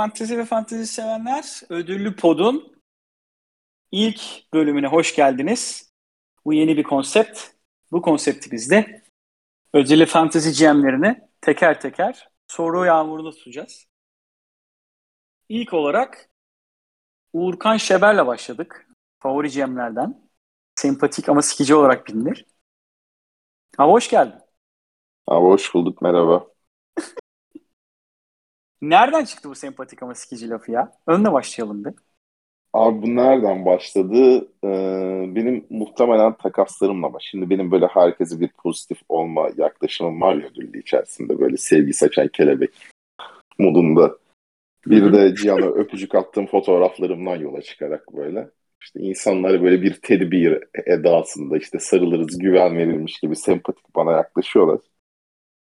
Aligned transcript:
fantezi 0.00 0.38
ve 0.38 0.44
fantezi 0.44 0.86
sevenler 0.86 1.62
ödüllü 1.68 2.16
podun 2.16 2.82
ilk 3.92 4.20
bölümüne 4.54 4.86
hoş 4.86 5.16
geldiniz. 5.16 5.92
Bu 6.44 6.52
yeni 6.52 6.76
bir 6.76 6.82
konsept. 6.82 7.40
Bu 7.92 8.02
konseptimizde 8.02 9.02
ödüllü 9.72 10.06
fantezi 10.06 10.64
GM'lerini 10.64 11.28
teker 11.40 11.80
teker 11.80 12.28
soru 12.46 12.84
yağmurunda 12.84 13.30
tutacağız. 13.30 13.86
İlk 15.48 15.74
olarak 15.74 16.30
Uğurkan 17.32 17.76
Şeber'le 17.76 18.26
başladık. 18.26 18.88
Favori 19.18 19.50
GM'lerden. 19.50 20.30
Sempatik 20.74 21.28
ama 21.28 21.42
sikici 21.42 21.74
olarak 21.74 22.06
bilinir. 22.06 22.46
Abi 23.78 23.90
hoş 23.90 24.10
geldin. 24.10 24.40
Abi 25.26 25.46
hoş 25.46 25.74
bulduk 25.74 26.02
merhaba. 26.02 26.49
Nereden 28.82 29.24
çıktı 29.24 29.50
bu 29.50 29.54
sempatik 29.54 30.02
ama 30.02 30.14
sikici 30.14 30.50
lafı 30.50 30.72
ya? 30.72 30.92
Önle 31.06 31.32
başlayalım 31.32 31.84
bir. 31.84 31.94
Abi 32.72 33.02
bu 33.02 33.16
nereden 33.16 33.64
başladı? 33.64 34.48
Ee, 34.64 35.34
benim 35.34 35.66
muhtemelen 35.70 36.36
takaslarımla 36.36 37.12
var. 37.12 37.28
Şimdi 37.30 37.50
benim 37.50 37.70
böyle 37.70 37.86
herkese 37.86 38.40
bir 38.40 38.48
pozitif 38.48 38.98
olma 39.08 39.50
yaklaşımım 39.56 40.20
var 40.20 40.34
ya 40.34 40.48
ödüllü 40.48 40.80
içerisinde. 40.80 41.38
Böyle 41.38 41.56
sevgi 41.56 41.92
saçan 41.92 42.28
kelebek 42.28 42.70
modunda. 43.58 44.18
Bir 44.86 45.12
de 45.12 45.34
Cihan'a 45.34 45.66
öpücük 45.74 46.14
attığım 46.14 46.46
fotoğraflarımdan 46.46 47.36
yola 47.36 47.62
çıkarak 47.62 48.12
böyle. 48.12 48.50
İşte 48.82 49.00
insanlara 49.00 49.62
böyle 49.62 49.82
bir 49.82 49.94
tedbir 49.94 50.64
edasında 50.86 51.56
işte 51.56 51.78
sarılırız, 51.78 52.38
güven 52.38 52.76
verilmiş 52.76 53.20
gibi 53.20 53.36
sempatik 53.36 53.96
bana 53.96 54.12
yaklaşıyorlar. 54.12 54.80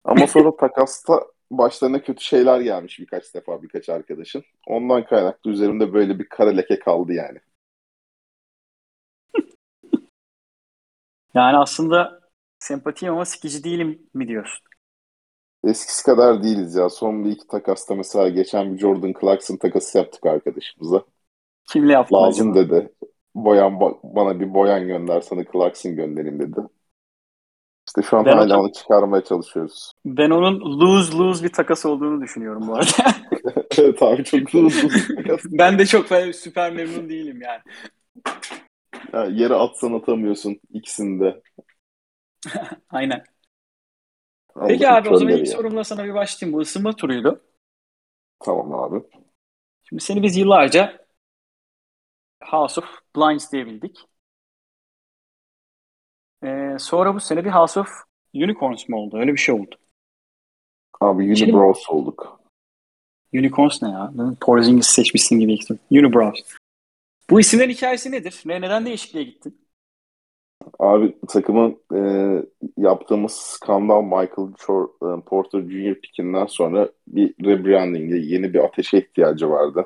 Ama 0.04 0.26
sonra 0.26 0.56
takasta 0.60 1.22
başlarına 1.50 2.02
kötü 2.02 2.24
şeyler 2.24 2.60
gelmiş 2.60 2.98
birkaç 3.00 3.34
defa 3.34 3.62
birkaç 3.62 3.88
arkadaşın. 3.88 4.44
Ondan 4.66 5.04
kaynaklı 5.04 5.50
üzerimde 5.50 5.92
böyle 5.92 6.18
bir 6.18 6.28
kara 6.28 6.50
leke 6.50 6.78
kaldı 6.78 7.12
yani. 7.12 7.38
Yani 11.34 11.56
aslında 11.56 12.20
sempatiyim 12.58 13.14
ama 13.14 13.24
sikici 13.24 13.64
değilim 13.64 14.08
mi 14.14 14.28
diyorsun? 14.28 14.66
Eskisi 15.64 16.02
kadar 16.04 16.42
değiliz 16.42 16.74
ya. 16.74 16.88
Son 16.90 17.24
bir 17.24 17.30
iki 17.30 17.46
takasta 17.46 17.94
mesela 17.94 18.28
geçen 18.28 18.74
bir 18.74 18.78
Jordan 18.78 19.14
Clarkson 19.20 19.56
takası 19.56 19.98
yaptık 19.98 20.26
arkadaşımıza. 20.26 21.04
Kimle 21.68 21.92
yaptın 21.92 22.22
Lazım 22.22 22.52
acaba? 22.52 22.54
dedi. 22.54 22.92
Boyan 23.34 23.80
bana 24.02 24.40
bir 24.40 24.54
boyan 24.54 24.86
gönder 24.86 25.20
sana 25.20 25.44
Clarkson 25.52 25.96
göndereyim 25.96 26.40
dedi. 26.40 26.60
İşte 27.96 28.10
şu 28.10 28.16
an 28.16 28.24
Ben 28.24 28.36
hala 28.36 28.60
onu 28.60 28.72
çıkarmaya 28.72 29.24
çalışıyoruz. 29.24 29.92
Ben 30.04 30.30
onun 30.30 30.60
lose-lose 30.60 31.44
bir 31.44 31.52
takas 31.52 31.86
olduğunu 31.86 32.20
düşünüyorum 32.20 32.68
bu 32.68 32.74
arada. 32.74 33.14
evet 33.78 34.02
abi 34.02 34.24
çok 34.24 34.40
bir 34.40 35.16
takas. 35.16 35.40
ben 35.44 35.78
de 35.78 35.86
çok 35.86 36.06
süper 36.34 36.72
memnun 36.72 37.08
değilim 37.08 37.40
yani. 37.42 37.60
Ya, 39.12 39.24
yere 39.24 39.54
atsan 39.54 39.92
atamıyorsun 39.92 40.60
ikisini 40.70 41.20
de. 41.20 41.42
Aynen. 42.90 43.24
Allah'ın 44.54 44.68
Peki 44.68 44.88
abi 44.88 45.08
o 45.08 45.16
zaman 45.16 45.34
ilk 45.34 45.48
sorumla 45.48 45.84
sana 45.84 46.04
bir 46.04 46.14
başlayayım. 46.14 46.58
Bu 46.58 46.60
ısınma 46.60 46.92
turuydu. 46.92 47.40
Tamam 48.40 48.72
abi. 48.74 49.02
Şimdi 49.88 50.02
seni 50.02 50.22
biz 50.22 50.36
yıllarca 50.36 51.06
House 52.44 52.80
of 52.80 52.86
Blinds 53.16 53.52
diye 53.52 53.66
bildik. 53.66 53.98
Ee, 56.44 56.76
sonra 56.78 57.14
bu 57.14 57.20
sene 57.20 57.44
bir 57.44 57.50
House 57.50 57.80
of 57.80 58.02
Unicorns 58.34 58.88
mu 58.88 58.96
oldu? 58.96 59.18
Öyle 59.18 59.32
bir 59.32 59.38
şey 59.38 59.54
oldu. 59.54 59.76
Abi 61.00 61.36
Şimdi- 61.36 61.52
Unibrows 61.52 61.90
olduk. 61.90 62.40
Unicorns 63.34 63.82
ne 63.82 63.88
ya? 63.90 64.12
Porzingis 64.40 64.86
seçmişsin 64.88 65.40
gibi. 65.40 65.58
Unibrows. 65.90 66.40
Bu 67.30 67.40
isimlerin 67.40 67.70
hikayesi 67.70 68.12
nedir? 68.12 68.42
Ne, 68.46 68.60
neden 68.60 68.86
değişikliğe 68.86 69.24
gittin? 69.24 69.66
Abi 70.78 71.16
takımın 71.28 71.80
e, 71.94 72.00
yaptığımız 72.76 73.32
skandal 73.32 74.02
Michael 74.02 74.52
Chor- 74.54 75.18
e, 75.18 75.22
Porter 75.24 75.60
Jr. 75.60 76.00
pickinden 76.00 76.46
sonra 76.46 76.88
bir 77.08 77.34
rebranding'e 77.44 78.16
yeni 78.16 78.54
bir 78.54 78.64
ateşe 78.64 78.98
ihtiyacı 78.98 79.50
vardı. 79.50 79.84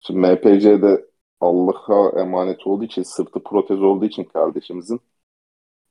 Şimdi 0.00 0.18
MPC'de 0.20 1.04
Allah'a 1.40 2.20
emanet 2.20 2.66
olduğu 2.66 2.84
için, 2.84 3.02
sırtı 3.02 3.42
protez 3.42 3.82
olduğu 3.82 4.04
için 4.04 4.24
kardeşimizin 4.24 5.00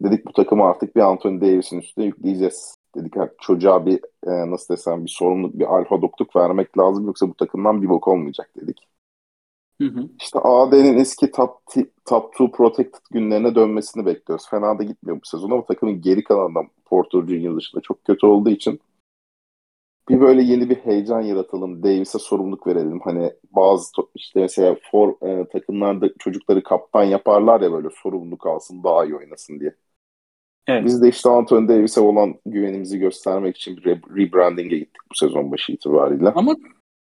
dedik 0.04 0.26
bu 0.26 0.34
takımı 0.34 0.64
artık 0.64 0.96
bir 0.96 1.02
Anthony 1.02 1.42
Davis'in 1.42 1.80
üstüne 1.80 2.06
yükleyeceğiz. 2.06 2.76
Dedik 2.96 3.18
artık 3.18 3.40
çocuğa 3.40 3.86
bir 3.86 4.00
e, 4.28 4.52
nasıl 4.52 4.74
desem 4.74 5.06
bir 5.06 5.10
sorumluluk, 5.18 5.60
bir 5.60 5.76
alfa 5.76 6.02
dokluk 6.02 6.36
vermek 6.36 6.78
lazım 6.78 7.06
yoksa 7.06 7.30
bu 7.30 7.34
takımdan 7.34 7.82
bir 7.82 7.90
bok 7.90 8.08
olmayacak 8.08 8.50
dedik. 8.62 8.88
Hı 9.82 9.88
hı. 9.88 10.10
İşte 10.20 10.40
AD'nin 10.40 10.98
eski 10.98 11.32
top, 11.32 11.52
top 12.06 12.34
2 12.34 12.52
protected 12.52 13.02
günlerine 13.12 13.56
dönmesini 13.56 14.06
bekliyoruz. 14.06 14.50
Fena 14.50 14.80
da 14.80 14.84
gitmiyor 14.84 15.18
bu 15.18 15.28
sezon 15.28 15.52
ama 15.52 15.66
takımın 15.66 16.02
geri 16.02 16.24
kalanından 16.24 16.68
Porter 16.86 17.22
Jr. 17.22 17.56
dışında 17.58 17.82
çok 17.82 18.06
kötü 18.06 18.26
olduğu 18.26 18.50
için 18.50 18.80
bir 20.10 20.22
böyle 20.22 20.42
yeni 20.44 20.70
bir 20.70 20.76
heyecan 20.76 21.22
yaratalım. 21.22 21.84
Davis'e 21.84 22.20
sorumluluk 22.20 22.68
verelim. 22.68 23.00
Hani 23.04 23.34
bazı 23.52 23.92
işte 24.16 24.40
mesela 24.40 24.76
for, 24.92 25.28
e, 25.28 25.48
takımlarda 25.48 26.10
çocukları 26.20 26.64
kaptan 26.64 27.04
yaparlar 27.04 27.62
ya 27.62 27.72
böyle 27.72 27.88
sorumluluk 28.04 28.48
alsın 28.48 28.84
daha 28.84 29.06
iyi 29.06 29.16
oynasın 29.16 29.60
diye. 29.60 29.76
Evet. 30.68 30.86
Biz 30.86 31.02
de 31.02 31.10
işte 31.10 31.30
Anthony 31.30 31.68
Davis'e 31.68 32.02
olan 32.02 32.36
güvenimizi 32.46 33.00
göstermek 33.00 33.58
için 33.58 33.78
bir 33.78 33.84
re- 33.84 34.18
rebranding'e 34.18 34.78
gittik 34.78 35.02
bu 35.12 35.16
sezon 35.16 35.52
başı 35.52 35.72
itibariyle. 35.72 36.30
Ama 36.30 36.56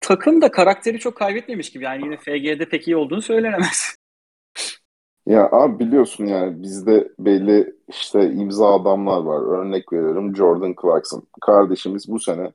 takım 0.01 0.43
da 0.43 0.51
karakteri 0.51 0.99
çok 0.99 1.17
kaybetmemiş 1.17 1.71
gibi. 1.71 1.85
Yani 1.85 2.05
yine 2.05 2.17
FG'de 2.17 2.69
pek 2.69 2.89
iyi 2.89 2.97
olduğunu 2.97 3.23
söylenemez. 3.23 3.97
Ya 5.27 5.49
abi 5.53 5.87
biliyorsun 5.87 6.27
yani 6.27 6.63
bizde 6.63 7.09
belli 7.19 7.75
işte 7.89 8.33
imza 8.33 8.75
adamlar 8.75 9.23
var. 9.23 9.59
Örnek 9.59 9.93
veriyorum 9.93 10.37
Jordan 10.37 10.75
Clarkson. 10.83 11.23
Kardeşimiz 11.41 12.09
bu 12.09 12.19
sene 12.19 12.53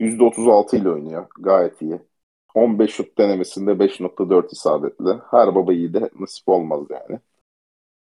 %36 0.00 0.76
ile 0.76 0.90
oynuyor. 0.90 1.26
Gayet 1.38 1.82
iyi. 1.82 1.98
15 2.54 2.90
şut 2.90 3.18
denemesinde 3.18 3.70
5.4 3.70 4.52
isabetli. 4.52 5.10
Her 5.30 5.54
baba 5.54 5.72
yiğide 5.72 6.10
nasip 6.20 6.48
olmaz 6.48 6.80
yani. 6.90 7.20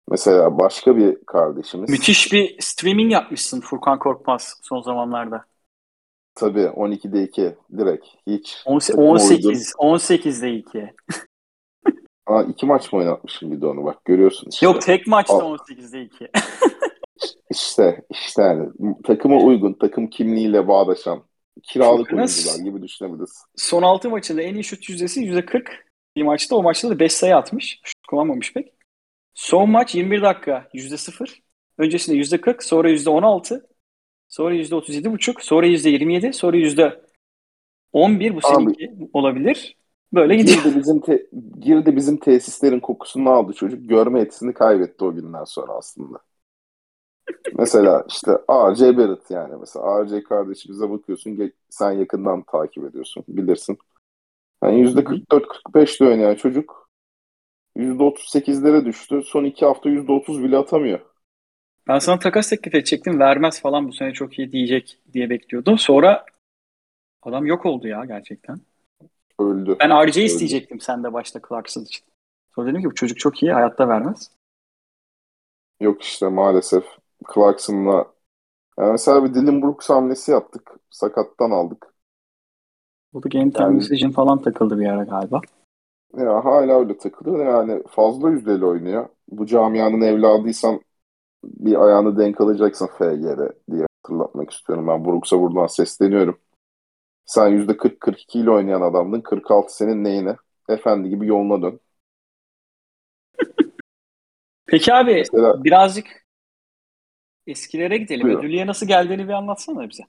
Mesela 0.09 0.59
başka 0.59 0.97
bir 0.97 1.25
kardeşimiz. 1.25 1.89
Müthiş 1.89 2.33
bir 2.33 2.61
streaming 2.61 3.11
yapmışsın 3.11 3.61
Furkan 3.61 3.99
Korkmaz 3.99 4.59
son 4.61 4.81
zamanlarda. 4.81 5.45
Tabii 6.35 6.61
12'de 6.61 7.23
2 7.23 7.55
direkt 7.77 8.05
hiç. 8.27 8.57
18, 8.65 8.95
takıma 8.95 9.11
uygun. 9.11 9.49
18, 9.49 9.73
18'de 9.73 10.53
2. 10.53 10.93
Aa, 12.25 12.43
iki 12.43 12.65
maç 12.65 12.93
mı 12.93 12.99
oynatmışım 12.99 13.51
bir 13.51 13.61
de 13.61 13.67
onu 13.67 13.85
bak 13.85 14.05
görüyorsun 14.05 14.49
işte. 14.49 14.65
Yok 14.65 14.81
tek 14.81 15.07
maçta 15.07 15.33
Al. 15.33 15.57
18'de 15.57 16.01
2. 16.01 16.29
İşte 17.51 18.01
işte 18.09 18.41
yani 18.41 18.69
takıma 19.03 19.37
uygun, 19.37 19.73
takım 19.73 20.07
kimliğiyle 20.07 20.67
bağdaşan 20.67 21.23
kiralık 21.63 22.13
oyuncular 22.13 22.63
gibi 22.63 22.81
düşünebiliriz. 22.81 23.43
Son 23.55 23.83
6 23.83 24.09
maçında 24.09 24.41
en 24.41 24.53
iyi 24.53 24.63
şut 24.63 24.89
yüzdesi 24.89 25.21
%40 25.21 25.69
bir 26.15 26.23
maçta. 26.23 26.55
O 26.55 26.63
maçta 26.63 26.89
da 26.89 26.99
5 26.99 27.13
sayı 27.13 27.35
atmış. 27.35 27.79
Şut 27.83 28.07
kullanmamış 28.07 28.53
pek. 28.53 28.73
Son 29.33 29.69
maç 29.69 29.95
21 29.95 30.21
dakika 30.21 30.69
%0. 30.73 31.41
Öncesinde 31.77 32.17
%40, 32.17 32.63
sonra 32.63 32.89
%16, 32.89 33.67
sonra 34.29 34.55
%37,5, 34.55 35.43
sonra 35.43 35.67
%27, 35.67 36.33
sonra 36.33 36.57
%11 36.57 38.35
bu 38.35 38.41
seninki 38.41 38.91
olabilir. 39.13 39.77
Böyle 40.13 40.35
gidiyor. 40.35 40.63
Girdi 40.63 40.75
bizim 40.79 40.99
te- 40.99 41.27
girdi 41.59 41.95
bizim 41.95 42.17
tesislerin 42.17 42.79
kokusunu 42.79 43.29
aldı 43.29 43.53
çocuk. 43.53 43.89
Görme 43.89 44.19
yetisini 44.19 44.53
kaybetti 44.53 45.05
o 45.05 45.15
günden 45.15 45.43
sonra 45.43 45.73
aslında. 45.73 46.19
Mesela 47.57 48.05
işte 48.09 48.31
R.J. 48.49 48.97
Barrett 48.97 49.31
yani 49.31 49.55
mesela 49.59 50.03
R.J. 50.03 50.23
kardeşimize 50.23 50.89
bakıyorsun 50.89 51.53
sen 51.69 51.91
yakından 51.91 52.41
takip 52.41 52.83
ediyorsun 52.83 53.23
bilirsin. 53.27 53.77
Yani 54.63 54.81
%44-45'te 54.81 56.05
oynayan 56.05 56.35
çocuk 56.35 56.89
%38'lere 57.77 58.85
düştü. 58.85 59.21
Son 59.25 59.43
iki 59.43 59.65
hafta 59.65 59.89
%30 59.89 60.43
bile 60.43 60.57
atamıyor. 60.57 60.99
Ben 61.87 61.99
sana 61.99 62.19
takas 62.19 62.49
teklif 62.49 62.75
edecektim. 62.75 63.19
Vermez 63.19 63.61
falan 63.61 63.87
bu 63.87 63.93
sene 63.93 64.13
çok 64.13 64.39
iyi 64.39 64.51
diyecek 64.51 64.99
diye 65.13 65.29
bekliyordum. 65.29 65.77
Sonra 65.77 66.25
adam 67.21 67.45
yok 67.45 67.65
oldu 67.65 67.87
ya 67.87 68.05
gerçekten. 68.05 68.59
Öldü. 69.39 69.75
Ben 69.79 70.07
RJ 70.07 70.17
isteyecektim 70.17 70.79
sen 70.79 71.03
de 71.03 71.13
başta 71.13 71.39
Clarkson 71.49 71.81
için. 71.81 72.05
Sonra 72.55 72.67
dedim 72.69 72.81
ki 72.81 72.87
bu 72.87 72.95
çocuk 72.95 73.19
çok 73.19 73.43
iyi 73.43 73.53
hayatta 73.53 73.87
vermez. 73.87 74.31
Yok 75.79 76.03
işte 76.03 76.27
maalesef 76.27 76.85
Clarkson'la 77.33 78.15
yani 78.79 78.91
mesela 78.91 79.23
bir 79.23 79.33
Dylan 79.33 79.61
Brooks 79.61 79.89
hamlesi 79.89 80.31
yaptık. 80.31 80.71
Sakattan 80.89 81.51
aldık. 81.51 81.93
Bu 83.13 83.23
da 83.23 83.29
Game 83.29 83.51
Time 83.51 83.65
Yani- 83.65 83.79
Decision 83.79 84.11
falan 84.11 84.41
takıldı 84.41 84.79
bir 84.79 84.85
ara 84.85 85.03
galiba. 85.03 85.41
Ya 86.17 86.45
hala 86.45 86.79
öyle 86.79 86.97
takılıyor. 86.97 87.45
Yani 87.45 87.83
fazla 87.89 88.29
yüzdeli 88.29 88.65
oynuyor. 88.65 89.09
Bu 89.29 89.45
camianın 89.45 90.01
evladıysan 90.01 90.81
bir 91.43 91.85
ayağını 91.85 92.17
denk 92.17 92.41
alacaksın 92.41 92.87
FG'de 92.87 93.53
diye 93.71 93.85
hatırlatmak 94.03 94.51
istiyorum. 94.51 94.87
Ben 94.87 95.05
Brooks'a 95.05 95.39
buradan 95.41 95.67
sesleniyorum. 95.67 96.37
Sen 97.25 97.47
%40-42 97.47 98.39
ile 98.39 98.51
oynayan 98.51 98.81
adamdın. 98.81 99.21
46 99.21 99.75
senin 99.75 100.03
neyine? 100.03 100.35
Efendi 100.69 101.09
gibi 101.09 101.27
yoluna 101.27 101.61
dön. 101.61 101.79
Peki 104.65 104.93
abi 104.93 105.13
Mesela, 105.13 105.63
birazcık 105.63 106.24
eskilere 107.47 107.97
gidelim. 107.97 108.23
Buyurun. 108.23 108.39
Ödüllüye 108.39 108.67
nasıl 108.67 108.87
geldiğini 108.87 109.27
bir 109.27 109.33
anlatsana 109.33 109.89
bize. 109.89 110.03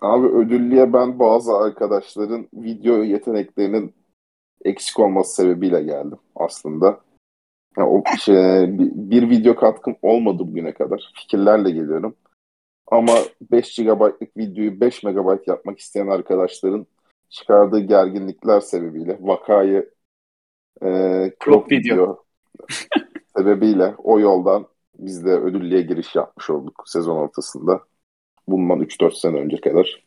Abi 0.00 0.26
ödüllüye 0.26 0.92
ben 0.92 1.18
bazı 1.18 1.52
arkadaşların 1.56 2.48
video 2.54 3.02
yeteneklerinin 3.02 3.94
eksik 4.64 4.98
olması 4.98 5.34
sebebiyle 5.34 5.82
geldim 5.82 6.18
aslında. 6.36 7.00
Yani 7.78 7.88
o 7.88 8.02
şey, 8.18 8.34
bir, 8.78 9.30
video 9.30 9.56
katkım 9.56 9.96
olmadı 10.02 10.38
bugüne 10.38 10.74
kadar. 10.74 11.12
Fikirlerle 11.14 11.70
geliyorum. 11.70 12.16
Ama 12.86 13.12
5 13.52 13.76
GB'lık 13.76 14.36
videoyu 14.36 14.80
5 14.80 15.02
MB 15.02 15.48
yapmak 15.48 15.78
isteyen 15.78 16.06
arkadaşların 16.06 16.86
çıkardığı 17.28 17.80
gerginlikler 17.80 18.60
sebebiyle 18.60 19.18
vakayı 19.20 19.90
e, 20.82 20.88
crop 21.44 21.72
video, 21.72 21.94
video 21.94 22.24
sebebiyle 23.36 23.94
o 23.98 24.20
yoldan 24.20 24.66
biz 25.06 25.24
de 25.24 25.30
ödüllüye 25.30 25.82
giriş 25.82 26.14
yapmış 26.14 26.50
olduk 26.50 26.82
sezon 26.86 27.16
ortasında. 27.16 27.80
Bundan 28.48 28.80
3-4 28.80 29.20
sene 29.20 29.36
önce 29.36 29.60
kadar. 29.60 30.04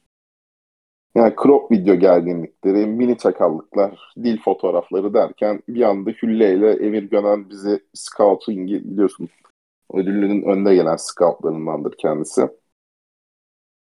Yani 1.15 1.33
crop 1.43 1.71
video 1.71 1.95
gerginlikleri, 1.95 2.85
mini 2.85 3.17
çakallıklar, 3.17 4.13
dil 4.23 4.41
fotoğrafları 4.41 5.13
derken 5.13 5.61
bir 5.67 5.81
anda 5.81 6.09
Hülle 6.09 6.53
ile 6.53 6.71
Emir 6.71 7.03
Gönen 7.03 7.49
bizi 7.49 7.83
scouting'i 7.93 8.83
biliyorsun 8.83 9.29
ödüllünün 9.93 10.43
önde 10.43 10.75
gelen 10.75 10.95
scoutlarındandır 10.95 11.97
kendisi. 11.97 12.49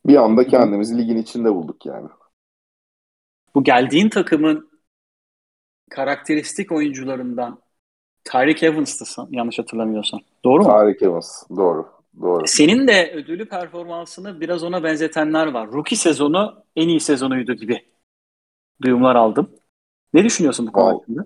Bir 0.06 0.16
anda 0.16 0.46
kendimizi 0.46 0.98
ligin 0.98 1.16
içinde 1.16 1.54
bulduk 1.54 1.86
yani. 1.86 2.08
Bu 3.54 3.64
geldiğin 3.64 4.08
takımın 4.08 4.70
karakteristik 5.90 6.72
oyuncularından 6.72 7.61
Tyreek 8.24 8.62
Evans'tı 8.62 9.04
yanlış 9.30 9.58
hatırlamıyorsam. 9.58 10.20
Doğru 10.44 10.62
mu? 10.62 10.68
Tyreek 10.68 11.02
Evans, 11.02 11.42
doğru. 11.56 11.86
Doğru. 12.20 12.46
Senin 12.46 12.88
de 12.88 13.12
ödülü 13.14 13.48
performansını 13.48 14.40
biraz 14.40 14.64
ona 14.64 14.82
benzetenler 14.82 15.46
var. 15.46 15.72
Rookie 15.72 15.96
sezonu 15.96 16.64
en 16.76 16.88
iyi 16.88 17.00
sezonuydu 17.00 17.52
gibi 17.52 17.84
duyumlar 18.82 19.16
aldım. 19.16 19.50
Ne 20.14 20.24
düşünüyorsun 20.24 20.66
bu 20.66 20.72
konu 20.72 20.98
hakkında? 20.98 21.24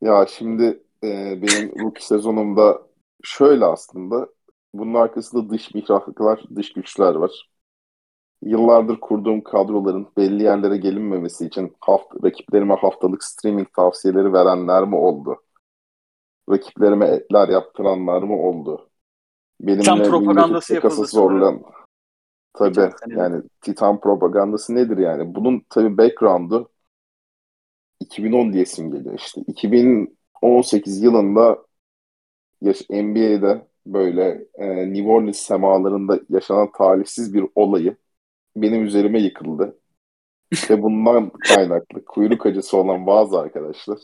Ya 0.00 0.26
şimdi 0.26 0.82
e, 1.04 1.42
benim 1.42 1.78
rookie 1.78 2.02
sezonumda 2.02 2.82
şöyle 3.22 3.64
aslında 3.64 4.28
bunun 4.74 4.94
arkasında 4.94 5.50
dış 5.50 5.74
mihraklıklar, 5.74 6.44
dış 6.56 6.72
güçler 6.72 7.14
var. 7.14 7.50
Yıllardır 8.42 9.00
kurduğum 9.00 9.40
kadroların 9.40 10.06
belli 10.16 10.42
yerlere 10.42 10.76
gelinmemesi 10.76 11.46
için 11.46 11.76
haft 11.80 12.24
rakiplerime 12.24 12.74
haftalık 12.74 13.24
streaming 13.24 13.72
tavsiyeleri 13.72 14.32
verenler 14.32 14.84
mi 14.84 14.96
oldu? 14.96 15.42
Rakiplerime 16.50 17.06
etler 17.06 17.48
yaptıranlar 17.48 18.22
mı 18.22 18.42
oldu? 18.42 18.88
Benimle 19.60 19.80
Titan 19.80 20.02
propagandası 20.02 20.74
yapıldı 20.74 21.06
zorlan. 21.06 21.62
Tabii 22.52 22.90
yani 23.06 23.42
Titan 23.60 24.00
propagandası 24.00 24.74
nedir 24.74 24.98
yani? 24.98 25.34
Bunun 25.34 25.62
tabii 25.70 25.98
background'u 25.98 26.70
2010 28.00 28.52
diyesim 28.52 28.92
geliyor 28.92 29.14
işte. 29.18 29.40
2018 29.46 31.02
yılında 31.02 31.66
NBA'de 32.90 33.66
böyle 33.86 34.46
e, 34.54 34.92
New 34.92 35.08
Orleans 35.08 35.38
semalarında 35.38 36.20
yaşanan 36.28 36.72
talihsiz 36.72 37.34
bir 37.34 37.44
olayı 37.54 37.96
benim 38.56 38.84
üzerime 38.84 39.20
yıkıldı. 39.20 39.78
Ve 40.70 40.82
bundan 40.82 41.30
kaynaklı 41.30 42.04
kuyruk 42.04 42.46
acısı 42.46 42.76
olan 42.76 43.06
bazı 43.06 43.38
arkadaşlar 43.38 43.98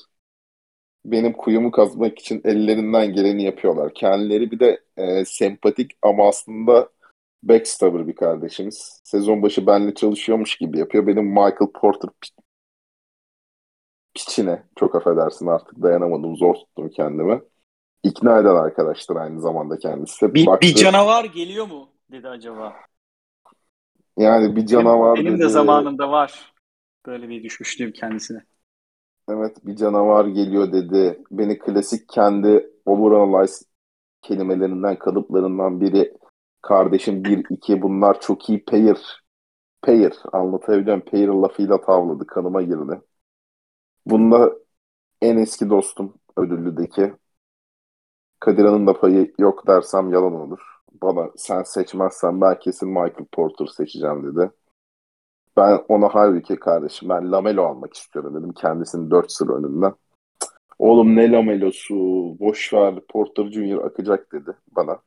benim 1.05 1.33
kuyumu 1.33 1.71
kazmak 1.71 2.19
için 2.19 2.41
ellerinden 2.45 3.13
geleni 3.13 3.45
yapıyorlar. 3.45 3.95
Kendileri 3.95 4.51
bir 4.51 4.61
de 4.61 4.81
e, 4.97 5.25
sempatik 5.25 5.91
ama 6.03 6.29
aslında 6.29 6.89
backstabber 7.43 8.09
bir 8.09 8.15
kardeşimiz. 8.15 9.01
Sezon 9.05 9.43
başı 9.43 9.67
benle 9.67 9.95
çalışıyormuş 9.95 10.57
gibi 10.57 10.79
yapıyor. 10.79 11.07
Benim 11.07 11.25
Michael 11.25 11.73
Porter 11.75 12.11
piçine 14.15 14.63
çok 14.79 14.95
affedersin 14.95 15.47
artık 15.47 15.83
dayanamadım 15.83 16.37
zor 16.37 16.55
tuttum 16.55 16.91
kendimi. 16.91 17.43
İkna 18.03 18.39
eden 18.41 18.57
arkadaşlar 18.57 19.17
aynı 19.17 19.41
zamanda 19.41 19.79
kendisi. 19.79 20.35
Bir, 20.35 20.47
Baktı, 20.47 20.69
bir 20.69 20.75
canavar 20.75 21.25
geliyor 21.25 21.67
mu 21.67 21.89
dedi 22.11 22.29
acaba? 22.29 22.77
Yani 24.19 24.57
bir 24.57 24.67
canavar 24.67 25.15
benim, 25.15 25.27
benim 25.27 25.39
dedi. 25.39 25.45
de 25.45 25.49
zamanında 25.49 26.11
var. 26.11 26.53
Böyle 27.07 27.29
bir 27.29 27.43
düşmüşlüğüm 27.43 27.93
kendisine. 27.93 28.45
Evet 29.29 29.67
bir 29.67 29.77
canavar 29.77 30.25
geliyor 30.25 30.73
dedi. 30.73 31.25
Beni 31.31 31.59
klasik 31.59 32.09
kendi 32.09 32.71
overanalyze 32.87 33.65
kelimelerinden, 34.23 34.99
kalıplarından 34.99 35.81
biri 35.81 36.15
kardeşim 36.63 37.25
bir 37.25 37.45
iki 37.51 37.83
bunlar 37.83 38.21
çok 38.21 38.51
iyi 38.51 38.65
pair. 38.65 39.25
Pair 39.83 40.15
anlatabiliyorum. 40.33 41.03
Pair 41.05 41.29
lafıyla 41.29 41.81
tavladı. 41.81 42.27
Kanıma 42.27 42.63
girdi. 42.63 43.01
Bunda 44.07 44.53
en 45.23 45.37
eski 45.39 45.71
dostum 45.71 46.15
ödüllüdeki. 46.37 47.15
Kadira'nın 48.41 48.87
da 48.87 49.01
payı 49.01 49.33
yok 49.39 49.67
dersem 49.67 50.13
yalan 50.13 50.35
olur. 50.35 50.61
Bana 51.03 51.31
sen 51.37 51.63
seçmezsen 51.63 52.41
ben 52.41 52.59
kesin 52.59 52.89
Michael 52.89 53.27
Porter 53.33 53.67
seçeceğim 53.67 54.25
dedi. 54.25 54.51
Ben 55.57 55.85
ona 55.89 56.09
halbuki 56.09 56.57
kardeşim 56.57 57.09
ben 57.09 57.33
Lamelo 57.33 57.63
almak 57.63 57.95
istiyorum 57.95 58.35
dedim. 58.35 58.53
Kendisinin 58.53 59.11
4 59.11 59.33
sıra 59.33 59.53
önünden. 59.53 59.95
Oğlum 60.79 61.17
ne 61.17 61.33
Lamelo'su 61.33 61.95
boş 62.41 62.73
ver 62.73 62.95
Porter 63.09 63.45
Junior 63.45 63.85
akacak 63.85 64.33
dedi 64.33 64.51
bana. 64.71 64.99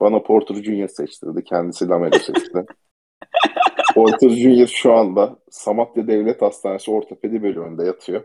Bana 0.00 0.22
Porter 0.22 0.54
Junior 0.54 0.88
seçtirdi. 0.88 1.44
Kendisi 1.44 1.88
Lamelo 1.88 2.18
seçti. 2.18 2.66
Porter 3.94 4.28
Junior 4.28 4.66
şu 4.66 4.92
anda 4.92 5.36
Samatya 5.50 6.06
Devlet 6.06 6.42
Hastanesi 6.42 6.90
ortopedi 6.90 7.42
bölümünde 7.42 7.84
yatıyor. 7.84 8.24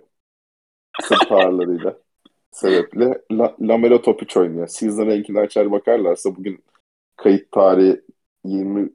Sırt 1.01 1.31
ağrılarıyla 1.31 1.97
sebeple 2.51 3.21
La 3.31 3.55
Lamelo 3.61 4.01
Topic 4.01 4.39
oynuyor. 4.39 4.67
Season 4.67 5.07
rankini 5.07 5.39
açar 5.39 5.71
bakarlarsa 5.71 6.35
bugün 6.35 6.63
kayıt 7.17 7.51
tarihi 7.51 8.01
20 8.45 8.89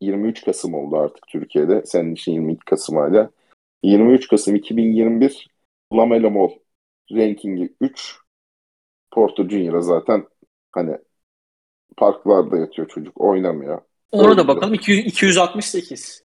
23 0.00 0.44
Kasım 0.44 0.74
oldu 0.74 0.96
artık 0.96 1.26
Türkiye'de. 1.28 1.82
Senin 1.86 2.14
için 2.14 2.32
22 2.32 2.64
Kasım 2.64 2.96
hala. 2.96 3.30
23 3.82 4.28
Kasım 4.28 4.54
2021 4.56 5.48
Lamelo 5.92 6.30
Mall 6.30 6.50
rankingi 7.12 7.74
3. 7.80 8.16
Porto 9.10 9.48
Junior'a 9.48 9.80
zaten 9.80 10.26
hani 10.72 10.98
parklarda 11.96 12.56
yatıyor 12.56 12.88
çocuk 12.88 13.20
oynamıyor. 13.20 13.80
Ona 14.12 14.36
da 14.36 14.48
bakalım 14.48 14.74
200, 14.74 15.06
268. 15.06 16.24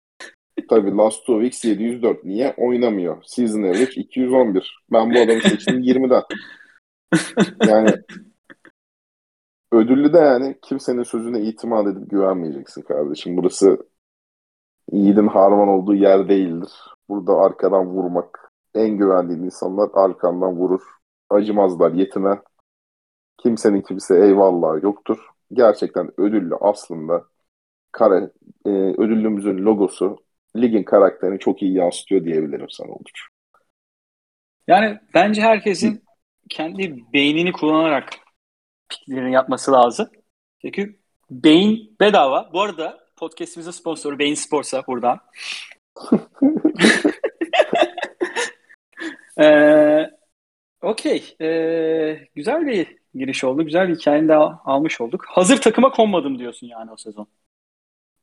Tabii 0.70 0.98
Last 0.98 1.20
Two 1.20 1.42
Weeks 1.42 1.66
704. 1.66 2.24
Niye? 2.24 2.54
Oynamıyor. 2.58 3.24
Season 3.24 3.64
average 3.64 3.92
211. 3.96 4.78
Ben 4.92 5.14
bu 5.14 5.20
adamı 5.20 5.42
seçtim 5.42 5.80
20'den. 5.80 6.24
Yani 7.68 7.92
ödüllü 9.72 10.14
de 10.14 10.18
yani 10.18 10.58
kimsenin 10.62 11.04
sözüne 11.04 11.42
itimat 11.42 11.88
edip 11.88 12.10
güvenmeyeceksin 12.10 12.82
kardeşim. 12.82 13.38
Burası 13.38 13.88
yiğidin 14.92 15.28
harman 15.28 15.68
olduğu 15.68 15.96
yer 15.96 16.30
değildir. 16.30 16.72
Burada 17.10 17.34
arkadan 17.38 17.86
vurmak. 17.86 18.52
En 18.76 18.90
güvendiğin 18.90 19.44
insanlar 19.44 19.90
arkandan 19.94 20.56
vurur. 20.56 20.82
Acımazlar 21.30 21.92
yetime. 21.92 22.42
Kimsenin 23.38 23.82
kimse 23.82 24.26
eyvallah 24.26 24.84
yoktur. 24.84 25.18
Gerçekten 25.54 26.12
ödüllü 26.18 26.56
aslında 26.62 27.26
kare, 27.92 28.32
e, 28.66 28.70
ödüllümüzün 28.70 29.58
logosu 29.58 30.18
ligin 30.56 30.84
karakterini 30.84 31.40
çok 31.40 31.62
iyi 31.62 31.74
yansıtıyor 31.74 32.24
diyebilirim 32.24 32.70
sana 32.70 32.92
Uluç. 32.92 33.22
Yani 34.68 35.00
bence 35.14 35.42
herkesin 35.42 36.04
kendi 36.50 37.04
beynini 37.14 37.52
kullanarak 37.52 38.10
piklerini 38.90 39.34
yapması 39.34 39.72
lazım. 39.72 40.10
Çünkü 40.62 41.00
beyin 41.32 41.96
bedava. 42.02 42.50
Bu 42.54 42.62
arada 42.62 43.08
podcastimizin 43.16 43.72
sponsoru 43.72 44.20
Beyin 44.20 44.36
Sports'a 44.36 44.88
buradan. 44.88 45.20
ee, 49.40 50.18
Okey. 50.82 51.36
Ee, 51.42 52.28
güzel 52.36 52.68
bir 52.68 52.98
giriş 53.14 53.44
oldu. 53.44 53.64
Güzel 53.64 53.90
bir 53.90 53.96
hikayeni 53.96 54.28
de 54.28 54.36
almış 54.36 55.02
olduk. 55.02 55.26
Hazır 55.28 55.62
takıma 55.62 55.92
konmadım 55.92 56.40
diyorsun 56.40 56.68
yani 56.68 56.92
o 56.92 56.98
sezon. 56.98 57.28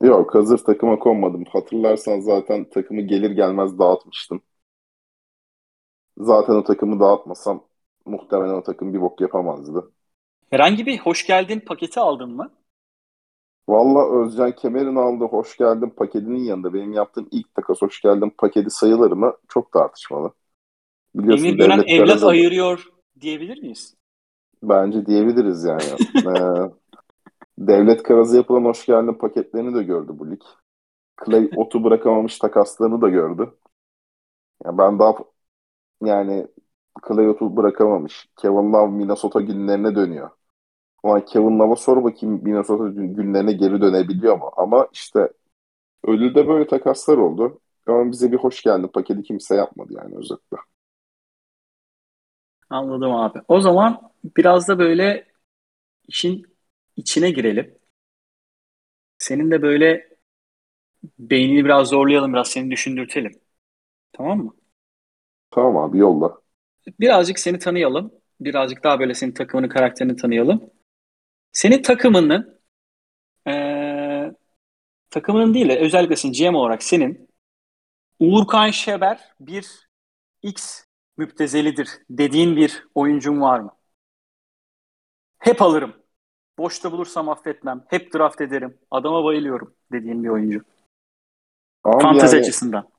Yok 0.01 0.35
hazır 0.35 0.57
takıma 0.57 0.99
konmadım. 0.99 1.43
Hatırlarsan 1.49 2.19
zaten 2.19 2.69
takımı 2.69 3.01
gelir 3.01 3.31
gelmez 3.31 3.79
dağıtmıştım. 3.79 4.41
Zaten 6.17 6.53
o 6.53 6.63
takımı 6.63 6.99
dağıtmasam 6.99 7.67
muhtemelen 8.05 8.53
o 8.53 8.63
takım 8.63 8.93
bir 8.93 9.01
bok 9.01 9.21
yapamazdı. 9.21 9.91
Herhangi 10.49 10.85
bir 10.85 10.99
hoş 10.99 11.27
geldin 11.27 11.59
paketi 11.59 11.99
aldın 11.99 12.29
mı? 12.29 12.51
Valla 13.69 14.21
Özcan 14.21 14.51
Kemer'in 14.51 14.95
aldı 14.95 15.25
hoş 15.25 15.57
geldin 15.57 15.93
paketinin 15.97 16.43
yanında 16.43 16.73
benim 16.73 16.93
yaptığım 16.93 17.27
ilk 17.31 17.55
takas 17.55 17.81
hoş 17.81 18.01
geldin 18.01 18.33
paketi 18.37 18.69
sayılır 18.69 19.11
mı? 19.11 19.33
Çok 19.47 19.71
tartışmalı. 19.71 20.33
Biliyorsun, 21.15 21.45
Emir 21.45 21.57
Gönen 21.57 21.83
evlat 21.87 22.07
Karaz'a... 22.07 22.27
ayırıyor 22.27 22.89
diyebilir 23.21 23.61
miyiz? 23.61 23.95
Bence 24.63 25.05
diyebiliriz 25.05 25.63
yani. 25.63 25.83
ee, 26.15 26.71
Devlet 27.57 28.03
Karaz'a 28.03 28.37
yapılan 28.37 28.65
hoş 28.65 28.85
geldin 28.85 29.13
paketlerini 29.13 29.75
de 29.75 29.83
gördü 29.83 30.11
bu 30.15 30.31
lig. 30.31 30.41
Clay 31.25 31.49
otu 31.55 31.83
bırakamamış 31.83 32.37
takaslarını 32.37 33.01
da 33.01 33.09
gördü. 33.09 33.51
Yani 34.65 34.77
ben 34.77 34.99
daha 34.99 35.15
yani 36.03 36.47
Clay 37.07 37.27
otu 37.29 37.57
bırakamamış. 37.57 38.27
Kevin 38.37 38.73
Love 38.73 38.91
Minnesota 38.91 39.41
günlerine 39.41 39.95
dönüyor. 39.95 40.29
Ulan 41.03 41.25
Kevin 41.25 41.59
Love'a 41.59 41.75
sor 41.75 42.03
bakayım 42.03 42.41
Minnesota 42.43 42.89
günlerine 42.89 43.53
geri 43.53 43.81
dönebiliyor 43.81 44.37
mu? 44.39 44.51
Ama 44.57 44.87
işte 44.93 45.29
Ödülde 46.07 46.47
böyle 46.47 46.67
takaslar 46.67 47.17
oldu. 47.17 47.61
Ama 47.87 48.11
bize 48.11 48.33
bir 48.33 48.37
hoş 48.37 48.63
geldin 48.63 48.87
paketi 48.87 49.23
kimse 49.23 49.55
yapmadı 49.55 49.93
yani 49.97 50.17
özetle. 50.17 50.57
Anladım 52.69 53.11
abi. 53.11 53.39
O 53.47 53.59
zaman 53.61 54.11
biraz 54.37 54.67
da 54.67 54.79
böyle 54.79 55.27
işin 56.09 56.45
içine 56.97 57.31
girelim. 57.31 57.79
Senin 59.17 59.51
de 59.51 59.61
böyle 59.61 60.09
beynini 61.19 61.65
biraz 61.65 61.87
zorlayalım, 61.89 62.33
biraz 62.33 62.47
seni 62.47 62.71
düşündürtelim. 62.71 63.31
Tamam 64.13 64.39
mı? 64.45 64.53
Tamam 65.51 65.77
abi 65.77 65.97
yolla. 65.97 66.41
Birazcık 66.99 67.39
seni 67.39 67.59
tanıyalım. 67.59 68.11
Birazcık 68.39 68.83
daha 68.83 68.99
böyle 68.99 69.13
senin 69.13 69.31
takımının 69.31 69.69
karakterini 69.69 70.15
tanıyalım. 70.15 70.69
Senin 71.51 71.81
takımının 71.81 72.61
ee, 73.47 74.31
takımının 75.09 75.53
değil 75.53 75.69
de 75.69 75.79
özellikle 75.79 76.15
senin 76.15 76.33
GM 76.33 76.55
olarak 76.55 76.83
senin 76.83 77.29
Uğurkan 78.19 78.69
Şeber 78.69 79.19
bir 79.39 79.89
X 80.41 80.85
müptezelidir 81.17 81.89
dediğin 82.09 82.55
bir 82.55 82.87
oyuncun 82.95 83.41
var 83.41 83.59
mı? 83.59 83.71
Hep 85.39 85.61
alırım. 85.61 85.93
Boşta 86.57 86.91
bulursam 86.91 87.29
affetmem. 87.29 87.85
Hep 87.87 88.13
draft 88.13 88.41
ederim. 88.41 88.77
Adama 88.91 89.23
bayılıyorum 89.23 89.75
dediğin 89.91 90.23
bir 90.23 90.29
oyuncu. 90.29 90.61
Abi 91.83 92.03
Fantezi 92.03 92.35
yani, 92.35 92.43
açısından. 92.43 92.89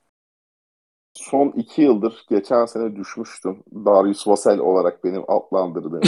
Son 1.16 1.52
iki 1.56 1.82
yıldır 1.82 2.26
geçen 2.28 2.66
sene 2.66 2.96
düşmüştüm. 2.96 3.62
Darius 3.74 4.28
Vassell 4.28 4.58
olarak 4.58 5.04
benim 5.04 5.22
adlandırdığım. 5.28 6.00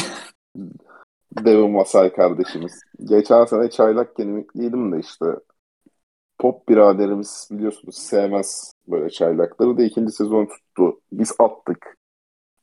Devin 1.44 1.74
Vassell 1.74 2.10
kardeşimiz. 2.10 2.80
Geçen 3.04 3.44
sene 3.44 3.70
çaylak 3.70 4.20
ümitliydim 4.20 4.92
de 4.92 5.00
işte 5.00 5.26
Pop 6.38 6.68
biraderimiz 6.68 7.48
biliyorsunuz 7.50 7.96
sevmez 7.96 8.72
böyle 8.88 9.10
çaylakları 9.10 9.78
da 9.78 9.82
ikinci 9.82 10.12
sezon 10.12 10.46
tuttu. 10.46 11.00
Biz 11.12 11.32
attık. 11.38 11.96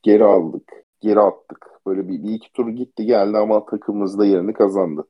Geri 0.02 0.24
aldık. 0.24 0.72
Geri 1.00 1.20
attık. 1.20 1.66
Böyle 1.86 2.08
bir, 2.08 2.22
bir 2.22 2.34
iki 2.34 2.52
tur 2.52 2.68
gitti 2.68 3.06
geldi 3.06 3.38
ama 3.38 3.66
takımımız 3.66 4.18
da 4.18 4.26
yerini 4.26 4.52
kazandı. 4.52 5.08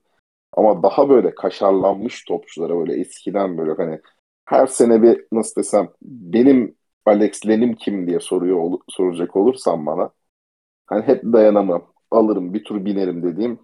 Ama 0.52 0.82
daha 0.82 1.08
böyle 1.08 1.34
kaşarlanmış 1.34 2.24
topçulara 2.24 2.76
böyle 2.76 3.00
eskiden 3.00 3.58
böyle 3.58 3.72
hani 3.72 4.00
her 4.44 4.66
sene 4.66 5.02
bir 5.02 5.26
nasıl 5.32 5.60
desem 5.60 5.88
benim 6.02 6.76
Alex 7.06 7.46
Len'im 7.46 7.74
kim 7.74 8.06
diye 8.06 8.20
soruyor 8.20 8.78
soracak 8.88 9.36
olursam 9.36 9.86
bana 9.86 10.10
hani 10.86 11.02
hep 11.06 11.24
dayanamam. 11.24 11.92
Alırım 12.10 12.54
bir 12.54 12.64
tur 12.64 12.86
binerim 12.86 13.22
dediğim 13.24 13.60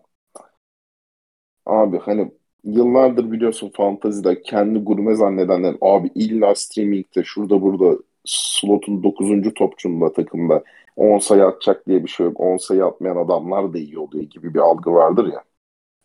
abi 1.67 1.99
hani 1.99 2.33
yıllardır 2.65 3.33
biliyorsun 3.33 3.71
fantazide 3.77 4.43
kendi 4.43 4.79
gurme 4.79 5.15
zannedenler 5.15 5.75
abi 5.81 6.11
illa 6.15 6.55
streamingde 6.55 7.25
şurada 7.25 7.63
burada 7.63 7.99
slotun 8.25 9.03
9. 9.03 9.55
topçunda 9.55 10.13
takımda 10.13 10.65
10 10.97 11.19
sayı 11.19 11.45
atacak 11.47 11.87
diye 11.87 12.05
bir 12.05 12.09
şey 12.09 12.27
yok. 12.27 12.41
10 12.41 12.57
sayı 12.57 12.85
atmayan 12.85 13.17
adamlar 13.17 13.73
da 13.75 13.79
iyi 13.79 13.99
oluyor 13.99 14.25
gibi 14.25 14.55
bir 14.55 14.59
algı 14.59 14.93
vardır 14.93 15.27
ya. 15.33 15.45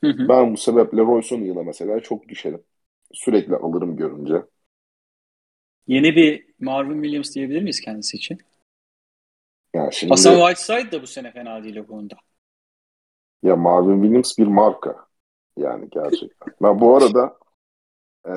Hı 0.04 0.08
hı. 0.10 0.30
Ben 0.30 0.54
bu 0.54 0.58
sebeple 0.58 1.02
Royce 1.02 1.36
O'Neal'a 1.36 1.64
mesela 1.64 2.02
çok 2.02 2.30
düşerim. 2.30 2.64
Sürekli 3.14 3.56
alırım 3.58 3.98
görünce. 3.98 4.44
Yeni 5.88 6.16
bir 6.16 6.46
Marvin 6.60 7.02
Williams 7.04 7.36
diyebilir 7.36 7.62
miyiz 7.62 7.82
kendisi 7.82 8.18
için? 8.18 8.38
Yani 9.74 9.94
şimdi, 9.94 10.10
Hasan 10.12 10.36
Whiteside 10.36 10.92
da 10.92 11.02
bu 11.02 11.08
sene 11.08 11.32
fena 11.32 11.64
değil 11.64 11.78
o 11.78 11.88
konuda. 11.88 12.16
Ya 13.44 13.56
Marvin 13.56 14.02
Williams 14.02 14.38
bir 14.38 14.48
marka. 14.48 15.08
Yani 15.58 15.90
gerçekten. 15.90 16.54
Ben 16.62 16.80
bu 16.80 16.98
arada 16.98 17.38
e, 18.28 18.34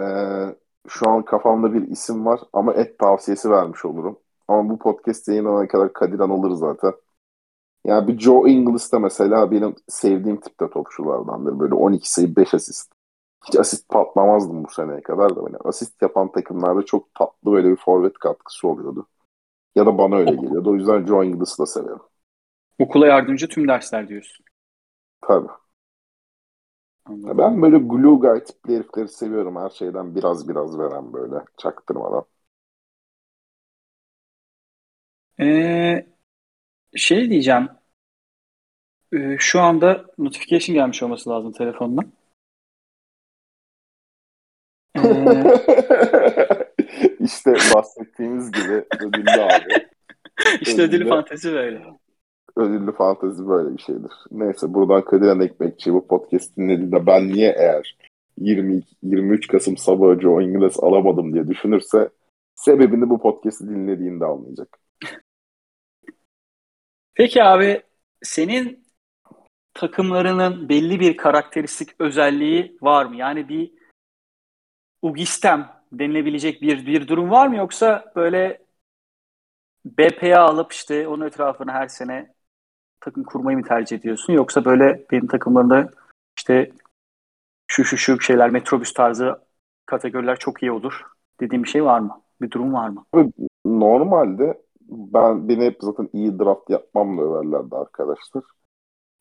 şu 0.89 1.09
an 1.09 1.25
kafamda 1.25 1.75
bir 1.75 1.89
isim 1.89 2.27
var 2.27 2.41
ama 2.53 2.75
et 2.75 2.99
tavsiyesi 2.99 3.51
vermiş 3.51 3.85
olurum. 3.85 4.19
Ama 4.49 4.71
bu 4.71 4.79
podcast 4.79 5.29
yayınlanana 5.29 5.69
kadar 5.69 5.93
Kadir 5.93 6.19
alır 6.19 6.51
zaten. 6.51 6.93
Yani 7.87 8.09
bir 8.09 8.19
Joe 8.19 8.49
Ingles 8.49 8.93
de 8.93 8.99
mesela 8.99 9.51
benim 9.51 9.75
sevdiğim 9.89 10.41
tipte 10.41 10.71
topçulardandır. 10.71 11.59
Böyle 11.59 11.75
12 11.75 12.13
sayı 12.13 12.37
5 12.37 12.55
asist. 12.55 12.93
Hiç 13.49 13.57
asist 13.57 13.89
patlamazdım 13.89 14.65
bu 14.65 14.71
seneye 14.71 15.03
kadar 15.03 15.37
da. 15.37 15.41
Yani 15.41 15.57
asist 15.65 16.03
yapan 16.03 16.33
takımlarda 16.33 16.83
çok 16.83 17.15
tatlı 17.15 17.53
böyle 17.53 17.71
bir 17.71 17.77
forvet 17.77 18.19
katkısı 18.19 18.69
oluyordu. 18.69 19.07
Ya 19.75 19.87
da 19.87 19.99
bana 19.99 20.17
öyle 20.17 20.35
geliyordu. 20.35 20.71
O 20.71 20.75
yüzden 20.75 21.07
Joe 21.07 21.25
Ingles'ı 21.25 21.63
da 21.63 21.67
severim. 21.67 22.01
Okula 22.79 23.07
yardımcı 23.07 23.49
tüm 23.49 23.69
dersler 23.69 24.09
diyorsun. 24.09 24.45
Tabii. 25.21 25.49
Anladım. 27.05 27.39
Ben 27.39 27.63
böyle 27.63 27.79
glue 27.79 28.19
guy 28.19 28.45
tipli 28.45 28.77
herifleri 28.77 29.09
seviyorum. 29.09 29.57
Her 29.57 29.69
şeyden 29.71 30.15
biraz 30.15 30.49
biraz 30.49 30.79
veren 30.79 31.13
böyle 31.13 31.45
çaktırmadan. 31.57 32.25
Ee, 35.41 36.07
şey 36.97 37.31
diyeceğim. 37.31 37.69
Ee, 39.13 39.37
şu 39.39 39.61
anda 39.61 40.05
notification 40.19 40.75
gelmiş 40.75 41.03
olması 41.03 41.31
lazım 41.31 41.53
telefonuna. 41.53 42.03
Ee... 44.97 45.01
işte 47.21 47.55
bahsettiğimiz 47.75 48.53
gibi 48.53 48.85
ödüllü 49.01 49.31
abi. 49.31 49.75
İşte 50.61 50.83
ödüllü, 50.83 50.97
ödüllü 50.97 51.09
fantezi 51.09 51.53
böyle 51.53 51.83
ödüllü 52.57 52.93
fantezi 52.93 53.49
böyle 53.49 53.77
bir 53.77 53.83
şeydir. 53.83 54.13
Neyse 54.31 54.75
buradan 54.75 55.05
Kadir 55.05 55.41
Ekmekçi 55.41 55.93
bu 55.93 56.07
podcast 56.07 56.57
dinlediğinde 56.57 57.07
ben 57.07 57.29
niye 57.29 57.55
eğer 57.59 57.97
20, 58.39 58.83
23 59.03 59.47
Kasım 59.47 59.77
sabahı 59.77 60.21
Joe 60.21 60.43
Ingles 60.43 60.83
alamadım 60.83 61.35
diye 61.35 61.49
düşünürse 61.49 62.09
sebebini 62.55 63.11
bu 63.11 63.21
podcast'i 63.21 63.69
dinlediğinde 63.69 64.25
anlayacak. 64.25 64.79
Peki 67.15 67.43
abi 67.43 67.83
senin 68.23 68.85
takımlarının 69.75 70.69
belli 70.69 71.01
bir 71.01 71.17
karakteristik 71.17 71.89
özelliği 71.99 72.77
var 72.83 73.07
mı? 73.07 73.17
Yani 73.17 73.49
bir 73.49 73.73
ugistem 75.03 75.69
denilebilecek 75.93 76.63
bir 76.63 76.87
bir 76.87 77.09
durum 77.09 77.31
var 77.31 77.47
mı 77.47 77.57
yoksa 77.57 78.13
böyle 78.17 78.59
BPA 79.85 80.41
alıp 80.41 80.73
işte 80.73 81.09
onun 81.09 81.27
etrafına 81.27 81.73
her 81.73 81.89
sene 81.89 82.35
takım 83.01 83.25
kurmayı 83.25 83.59
mı 83.59 83.65
tercih 83.65 83.99
ediyorsun? 83.99 84.33
Yoksa 84.33 84.65
böyle 84.65 85.05
benim 85.11 85.27
takımlarında 85.27 85.91
işte 86.37 86.71
şu 87.67 87.85
şu 87.85 87.97
şu 87.97 88.21
şeyler 88.21 88.51
metrobüs 88.51 88.93
tarzı 88.93 89.41
kategoriler 89.87 90.39
çok 90.39 90.63
iyi 90.63 90.73
olur 90.73 91.03
dediğim 91.41 91.65
bir 91.65 91.69
şey 91.69 91.85
var 91.85 92.01
mı? 92.01 92.23
Bir 92.41 92.51
durum 92.51 92.73
var 92.73 92.89
mı? 92.89 93.05
Normalde 93.65 94.63
ben 94.89 95.49
beni 95.49 95.65
hep 95.65 95.77
zaten 95.81 96.09
iyi 96.13 96.39
draft 96.39 96.71
yapmamla 96.71 97.23
överlerdi 97.23 97.77
arkadaşlar. 97.77 98.43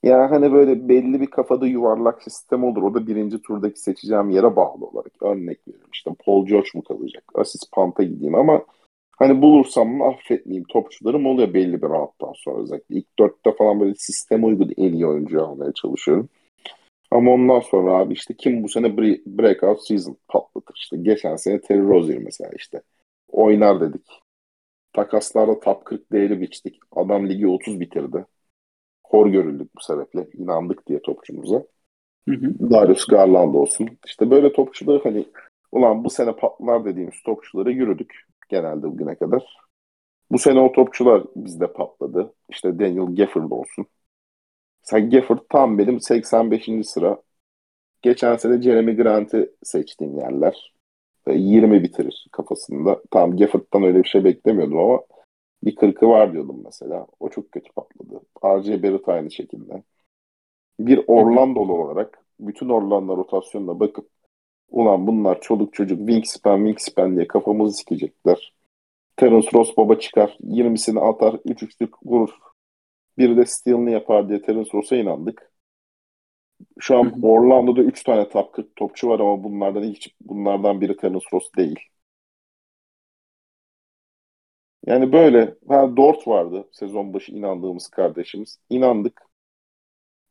Yani 0.04 0.28
hani 0.28 0.54
böyle 0.54 0.90
belli 0.90 1.22
bir 1.22 1.28
kafada 1.28 1.68
yuvarlak 1.68 2.24
sistem 2.24 2.64
olur. 2.64 2.84
O 2.84 2.94
da 2.94 3.08
birinci 3.08 3.42
turdaki 3.42 3.80
seçeceğim 3.80 4.30
yere 4.30 4.56
bağlı 4.56 4.86
olarak. 4.86 5.24
Örnek 5.24 5.68
veriyorum 5.68 5.90
işte 5.94 6.12
Paul 6.26 6.46
George 6.46 6.70
mu 6.74 6.84
kalacak? 6.84 7.24
Asist 7.36 7.72
Pant'a 7.72 8.04
gideyim 8.04 8.36
ama 8.36 8.62
Hani 9.20 9.42
bulursam 9.42 10.02
affetmeyeyim 10.02 10.66
topçularım 10.70 11.26
oluyor 11.26 11.54
belli 11.54 11.82
bir 11.82 11.88
rahattan 11.90 12.34
sonra 12.36 12.62
özellikle. 12.62 12.96
İlk 12.96 13.20
dörtte 13.20 13.52
falan 13.58 13.80
böyle 13.80 13.96
sistem 13.96 14.44
uygun 14.44 14.74
en 14.78 14.94
iyi 14.94 15.08
oyuncu 15.08 15.46
almaya 15.46 15.74
çalışıyorum. 15.74 16.30
Ama 17.12 17.32
ondan 17.32 17.60
sonra 17.60 17.94
abi 17.94 18.14
işte 18.14 18.34
kim 18.38 18.64
bu 18.64 18.70
sene 18.70 18.98
breakout 18.98 19.88
season 19.88 20.18
patlatır 20.28 20.76
işte. 20.76 20.98
Geçen 20.98 21.36
sene 21.36 21.62
Terry 21.62 21.82
Rozier 21.82 22.18
mesela 22.18 22.52
işte. 22.58 22.82
Oynar 23.32 23.82
dedik. 23.82 24.06
Takaslarda 24.94 25.60
top 25.60 25.86
40 25.86 26.12
değeri 26.12 26.42
biçtik. 26.42 26.80
Adam 26.92 27.30
ligi 27.30 27.48
30 27.48 27.80
bitirdi. 27.80 28.26
Hor 29.10 29.28
görüldük 29.28 29.76
bu 29.76 29.82
sebeple. 29.82 30.28
inandık 30.34 30.88
diye 30.88 31.02
topçumuza. 31.02 31.64
Hı 32.30 32.36
hı. 32.36 32.72
Darius 32.72 33.06
Garland 33.08 33.54
olsun. 33.54 33.90
İşte 34.06 34.32
böyle 34.32 34.54
topçuları 34.54 35.04
hani 35.04 35.26
ulan 35.72 36.04
bu 36.04 36.10
sene 36.10 36.36
patlar 36.36 36.86
dediğimiz 36.86 37.24
topçulara 37.26 37.70
yürüdük 37.70 38.26
genelde 38.50 38.84
bugüne 38.84 39.16
kadar. 39.16 39.58
Bu 40.32 40.38
sene 40.40 40.60
o 40.60 40.72
topçular 40.72 41.24
bizde 41.36 41.74
patladı. 41.74 42.34
İşte 42.50 42.80
Daniel 42.80 43.16
Gafford 43.16 43.52
olsun. 43.52 43.86
Sen 44.84 45.10
Gafford 45.10 45.40
tam 45.50 45.78
benim 45.78 46.02
85. 46.02 46.70
sıra 46.84 47.22
geçen 48.02 48.36
sene 48.36 48.62
Jeremy 48.62 48.96
Grant'i 48.96 49.50
seçtiğim 49.64 50.18
yerler. 50.18 50.74
20 51.28 51.84
bitirir 51.84 52.28
kafasında. 52.32 53.02
Tamam 53.12 53.38
Gafford'dan 53.38 53.84
öyle 53.84 54.04
bir 54.04 54.10
şey 54.10 54.24
beklemiyordum 54.24 54.80
ama 54.80 55.02
bir 55.64 55.76
kırkı 55.76 56.10
var 56.10 56.34
diyordum 56.34 56.62
mesela. 56.66 57.08
O 57.20 57.30
çok 57.30 57.52
kötü 57.52 57.74
patladı. 57.74 58.22
R.J. 58.44 58.84
Barrett 58.84 59.10
aynı 59.10 59.32
şekilde. 59.32 59.84
Bir 60.80 61.04
Orlando'lu 61.08 61.74
olarak 61.74 62.26
bütün 62.40 62.70
Orlando 62.70 63.18
rotasyonuna 63.18 63.80
bakıp 63.80 64.10
ulan 64.70 65.08
bunlar 65.08 65.42
çoluk 65.42 65.74
çocuk 65.74 66.00
wingspan 66.00 66.58
wingspan 66.58 67.16
diye 67.16 67.28
kafamızı 67.28 67.78
sikecekler. 67.78 68.54
Terence 69.18 69.50
Ross 69.54 69.78
baba 69.78 69.96
çıkar. 69.96 70.38
20'sini 70.42 71.00
atar. 71.00 71.36
3 71.46 71.64
üçlük 71.64 72.06
vurur. 72.06 72.30
Bir 73.18 73.38
de 73.38 73.46
steal'ını 73.46 73.92
yapar 73.92 74.30
diye 74.30 74.42
Terence 74.42 74.70
Ross'a 74.74 74.96
inandık. 74.96 75.52
Şu 76.80 76.98
an 76.98 77.14
Orlando'da 77.24 77.82
3 77.82 78.04
tane 78.04 78.30
top 78.30 78.54
40 78.54 78.76
topçu 78.76 79.10
var 79.10 79.20
ama 79.20 79.44
bunlardan 79.44 79.84
hiç 79.84 80.16
bunlardan 80.22 80.82
biri 80.82 80.98
Terence 80.98 81.26
Ross 81.34 81.50
değil. 81.58 81.80
Yani 84.86 85.12
böyle. 85.12 85.56
Ha, 85.68 85.98
Dort 85.98 86.28
vardı 86.28 86.68
sezon 86.72 87.14
başı 87.14 87.32
inandığımız 87.32 87.88
kardeşimiz. 87.90 88.60
İnandık. 88.70 89.22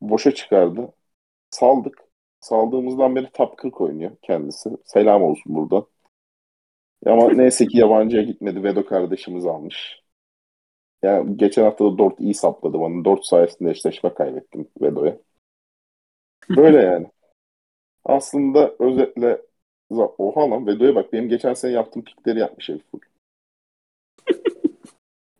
Boşa 0.01 0.31
çıkardı. 0.31 0.93
Saldık. 1.49 1.99
Saldığımızdan 2.39 3.15
beri 3.15 3.31
top 3.33 3.57
40 3.57 3.81
oynuyor 3.81 4.11
kendisi. 4.21 4.69
Selam 4.85 5.23
olsun 5.23 5.55
burada. 5.55 5.85
Ama 7.05 7.29
neyse 7.33 7.67
ki 7.67 7.77
yabancıya 7.77 8.23
gitmedi. 8.23 8.63
Vedo 8.63 8.85
kardeşimiz 8.85 9.45
almış. 9.45 10.01
Yani 11.03 11.37
geçen 11.37 11.63
hafta 11.63 11.85
da 11.85 11.97
Dort 11.97 12.19
iyi 12.19 12.33
sapladı 12.33 12.79
bana. 12.79 13.05
Dort 13.05 13.25
sayesinde 13.25 13.71
eşleşme 13.71 14.13
kaybettim 14.13 14.67
Vedo'ya. 14.81 15.17
Böyle 16.49 16.77
yani. 16.81 17.07
Aslında 18.05 18.75
özetle 18.79 19.41
oha 19.91 20.51
lan 20.51 20.67
Vedo'ya 20.67 20.95
bak 20.95 21.13
benim 21.13 21.29
geçen 21.29 21.53
sene 21.53 21.71
yaptığım 21.71 22.03
pikleri 22.03 22.39
yapmış 22.39 22.69
herif 22.69 22.91
full. 22.91 22.99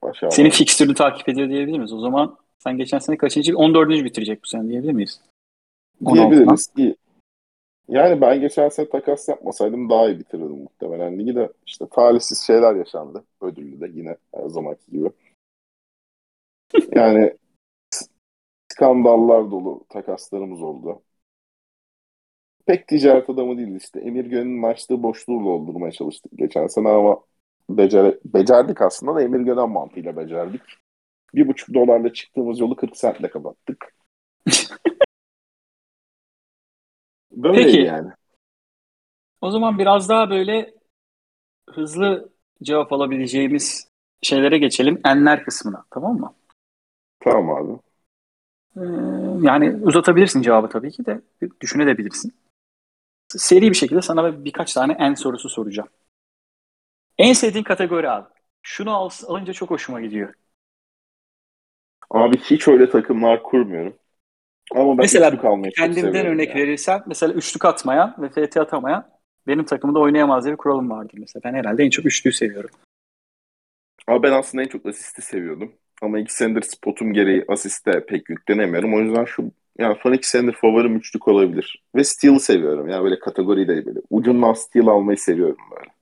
Maşallah. 0.03 0.31
Senin 0.31 0.49
fikstürünü 0.49 0.93
takip 0.93 1.29
ediyor 1.29 1.49
diyebilir 1.49 1.77
miyiz? 1.77 1.93
O 1.93 1.99
zaman 1.99 2.37
sen 2.59 2.77
geçen 2.77 2.99
sene 2.99 3.17
kaçıncı? 3.17 3.57
14. 3.57 3.89
bitirecek 3.89 4.43
bu 4.43 4.47
sene 4.47 4.69
diyebilir 4.69 4.93
miyiz? 4.93 5.21
Diyebiliriz 6.05 6.67
ki 6.67 6.95
yani 7.89 8.21
ben 8.21 8.41
geçen 8.41 8.69
sene 8.69 8.89
takas 8.89 9.29
yapmasaydım 9.29 9.89
daha 9.89 10.09
iyi 10.09 10.19
bitirirdim 10.19 10.57
muhtemelen. 10.57 11.19
Ligi 11.19 11.35
de 11.35 11.53
işte 11.65 11.85
talihsiz 11.91 12.39
şeyler 12.39 12.75
yaşandı. 12.75 13.23
Ödüllü 13.41 13.81
de 13.81 13.87
yine 13.93 14.17
her 14.35 14.47
zamanki 14.47 14.91
gibi. 14.91 15.11
Yani 16.95 17.37
skandallar 18.73 19.51
dolu 19.51 19.85
takaslarımız 19.89 20.61
oldu. 20.61 21.01
Pek 22.65 22.87
ticaret 22.87 23.29
adamı 23.29 23.57
değil 23.57 23.75
işte. 23.75 23.99
Emir 23.99 24.25
Gön'ün 24.25 24.63
açtığı 24.63 25.03
boşluğu 25.03 25.45
doldurmaya 25.45 25.91
çalıştık 25.91 26.31
geçen 26.35 26.67
sene 26.67 26.89
ama 26.89 27.19
becer 27.69 28.15
becerdik 28.25 28.81
aslında 28.81 29.15
da 29.15 29.21
Emir 29.21 29.39
Gönen 29.39 29.69
mantığıyla 29.69 30.17
becerdik. 30.17 30.61
Bir 31.35 31.47
buçuk 31.47 31.73
dolarla 31.73 32.13
çıktığımız 32.13 32.59
yolu 32.59 32.75
40 32.75 32.93
centle 32.95 33.29
kapattık. 33.29 33.95
Böyle 37.31 37.55
Peki. 37.63 37.77
yani. 37.77 38.09
O 39.41 39.51
zaman 39.51 39.79
biraz 39.79 40.09
daha 40.09 40.29
böyle 40.29 40.73
hızlı 41.69 42.29
cevap 42.63 42.93
alabileceğimiz 42.93 43.87
şeylere 44.21 44.57
geçelim. 44.57 45.01
Enler 45.05 45.45
kısmına. 45.45 45.85
Tamam 45.91 46.19
mı? 46.19 46.33
Tamam 47.19 47.49
abi. 47.49 47.79
Ee, 48.77 48.81
yani 49.47 49.75
uzatabilirsin 49.83 50.41
cevabı 50.41 50.69
tabii 50.69 50.91
ki 50.91 51.05
de 51.05 51.21
düşünebilirsin. 51.61 52.33
Seri 53.27 53.69
bir 53.69 53.75
şekilde 53.75 54.01
sana 54.01 54.45
birkaç 54.45 54.73
tane 54.73 54.93
en 54.99 55.13
sorusu 55.13 55.49
soracağım. 55.49 55.89
En 57.19 57.33
sevdiğin 57.33 57.63
kategori 57.63 58.09
abi. 58.09 58.27
Şunu 58.61 58.95
al, 58.95 59.09
alınca 59.27 59.53
çok 59.53 59.69
hoşuma 59.69 60.01
gidiyor. 60.01 60.33
Abi 62.09 62.37
hiç 62.37 62.67
öyle 62.67 62.89
takımlar 62.89 63.43
kurmuyorum. 63.43 63.93
Ama 64.71 64.89
ben 64.89 64.97
mesela 64.97 65.31
kendimden 65.75 66.25
örnek 66.25 66.49
yani. 66.49 66.59
verirsen 66.59 67.03
mesela 67.07 67.33
üçlük 67.33 67.65
atmayan 67.65 68.15
ve 68.19 68.29
FT 68.29 68.57
atamayan 68.57 69.09
benim 69.47 69.65
takımda 69.65 69.99
oynayamaz 69.99 70.43
diye 70.43 70.53
bir 70.53 70.57
kuralım 70.57 70.89
vardır 70.89 71.17
mesela. 71.17 71.41
Ben 71.43 71.53
herhalde 71.53 71.83
en 71.83 71.89
çok 71.89 72.05
üçlüyü 72.05 72.33
seviyorum. 72.33 72.69
Ama 74.07 74.23
ben 74.23 74.31
aslında 74.31 74.63
en 74.63 74.67
çok 74.67 74.85
asisti 74.85 75.21
seviyordum. 75.21 75.71
Ama 76.01 76.19
iki 76.19 76.33
senedir 76.33 76.61
spotum 76.61 77.13
gereği 77.13 77.45
asiste 77.47 78.05
pek 78.05 78.29
yüklenemiyorum. 78.29 78.93
O 78.93 78.99
yüzden 78.99 79.25
şu 79.25 79.51
yani 79.79 79.97
son 80.03 80.13
iki 80.13 80.29
senedir 80.29 80.53
favorim 80.53 80.95
üçlük 80.95 81.27
olabilir. 81.27 81.83
Ve 81.95 82.03
steal'ı 82.03 82.39
seviyorum. 82.39 82.89
Yani 82.89 83.03
böyle 83.03 83.19
kategoriyle 83.19 83.85
böyle. 83.85 83.99
Ucundan 84.09 84.53
steal 84.53 84.87
almayı 84.87 85.17
seviyorum 85.17 85.57
böyle. 85.71 85.98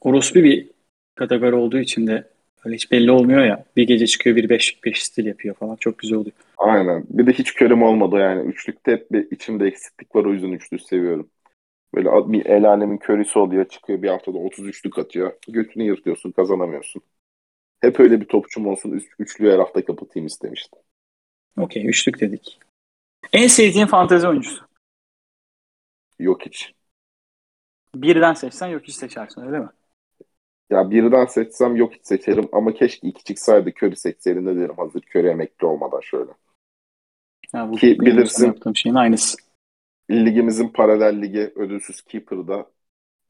Orospu 0.00 0.42
bir 0.42 0.70
kategori 1.14 1.54
olduğu 1.54 1.78
için 1.78 2.06
de 2.06 2.28
öyle 2.64 2.76
hiç 2.76 2.90
belli 2.90 3.10
olmuyor 3.10 3.44
ya. 3.44 3.64
Bir 3.76 3.86
gece 3.86 4.06
çıkıyor 4.06 4.36
bir 4.36 4.48
beş, 4.48 4.84
beş 4.84 5.02
stil 5.02 5.26
yapıyor 5.26 5.54
falan. 5.54 5.76
Çok 5.76 5.98
güzel 5.98 6.18
oluyor. 6.18 6.36
Aynen. 6.58 7.04
Bir 7.10 7.26
de 7.26 7.32
hiç 7.32 7.54
körüm 7.54 7.82
olmadı 7.82 8.16
yani. 8.16 8.48
Üçlükte 8.48 8.92
hep 8.92 9.12
bir 9.12 9.30
içimde 9.30 9.66
eksiklik 9.66 10.16
var. 10.16 10.24
O 10.24 10.32
yüzden 10.32 10.52
üçlü 10.52 10.78
seviyorum. 10.78 11.30
Böyle 11.94 12.08
bir 12.32 12.46
el 12.46 12.64
alemin 12.64 12.96
körüsü 12.96 13.38
oluyor. 13.38 13.68
Çıkıyor 13.68 14.02
bir 14.02 14.08
haftada 14.08 14.38
33'lük 14.38 15.00
atıyor. 15.00 15.32
Götünü 15.48 15.84
yırtıyorsun 15.84 16.30
kazanamıyorsun. 16.30 17.02
Hep 17.80 18.00
öyle 18.00 18.20
bir 18.20 18.26
topçum 18.26 18.66
olsun. 18.66 18.90
Üç, 18.90 19.04
üçlüyü 19.18 19.52
her 19.52 19.58
hafta 19.58 19.84
kapatayım 19.84 20.26
istemiştim. 20.26 20.78
Okey. 21.58 21.86
Üçlük 21.86 22.20
dedik. 22.20 22.58
En 23.32 23.46
sevdiğin 23.46 23.86
fantezi 23.86 24.28
oyuncusu? 24.28 24.68
Yok 26.18 26.46
hiç. 26.46 26.72
Birden 27.94 28.34
seçsen 28.34 28.66
yok 28.68 28.82
hiç 28.84 28.94
seçersin 28.94 29.40
öyle 29.40 29.58
mi? 29.58 29.68
Ya 30.70 30.90
birden 30.90 31.26
seçsem 31.26 31.76
yok 31.76 31.92
hiç 31.94 32.06
seçerim 32.06 32.48
ama 32.52 32.74
keşke 32.74 33.08
iki 33.08 33.24
çıksaydı 33.24 33.70
Curry 33.70 33.96
seçseydim 33.96 34.46
de 34.46 34.56
derim 34.56 34.76
hazır 34.76 35.02
Curry 35.14 35.28
emekli 35.28 35.66
olmadan 35.66 36.00
şöyle. 36.00 36.30
Ya 37.54 37.70
bu 37.70 37.76
Ki 37.76 37.98
bilirsin 38.00 38.46
yaptığım 38.46 38.76
şeyin 38.76 38.94
aynısı. 38.96 39.38
Ligimizin 40.10 40.68
paralel 40.68 41.22
ligi 41.22 41.52
ödülsüz 41.56 42.02
Keeper'da 42.02 42.70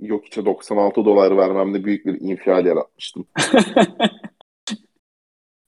yok 0.01 0.27
içe 0.27 0.45
96 0.45 1.05
dolar 1.05 1.37
vermemde 1.37 1.85
büyük 1.85 2.07
bir 2.07 2.21
infial 2.21 2.67
yaratmıştım. 2.67 3.27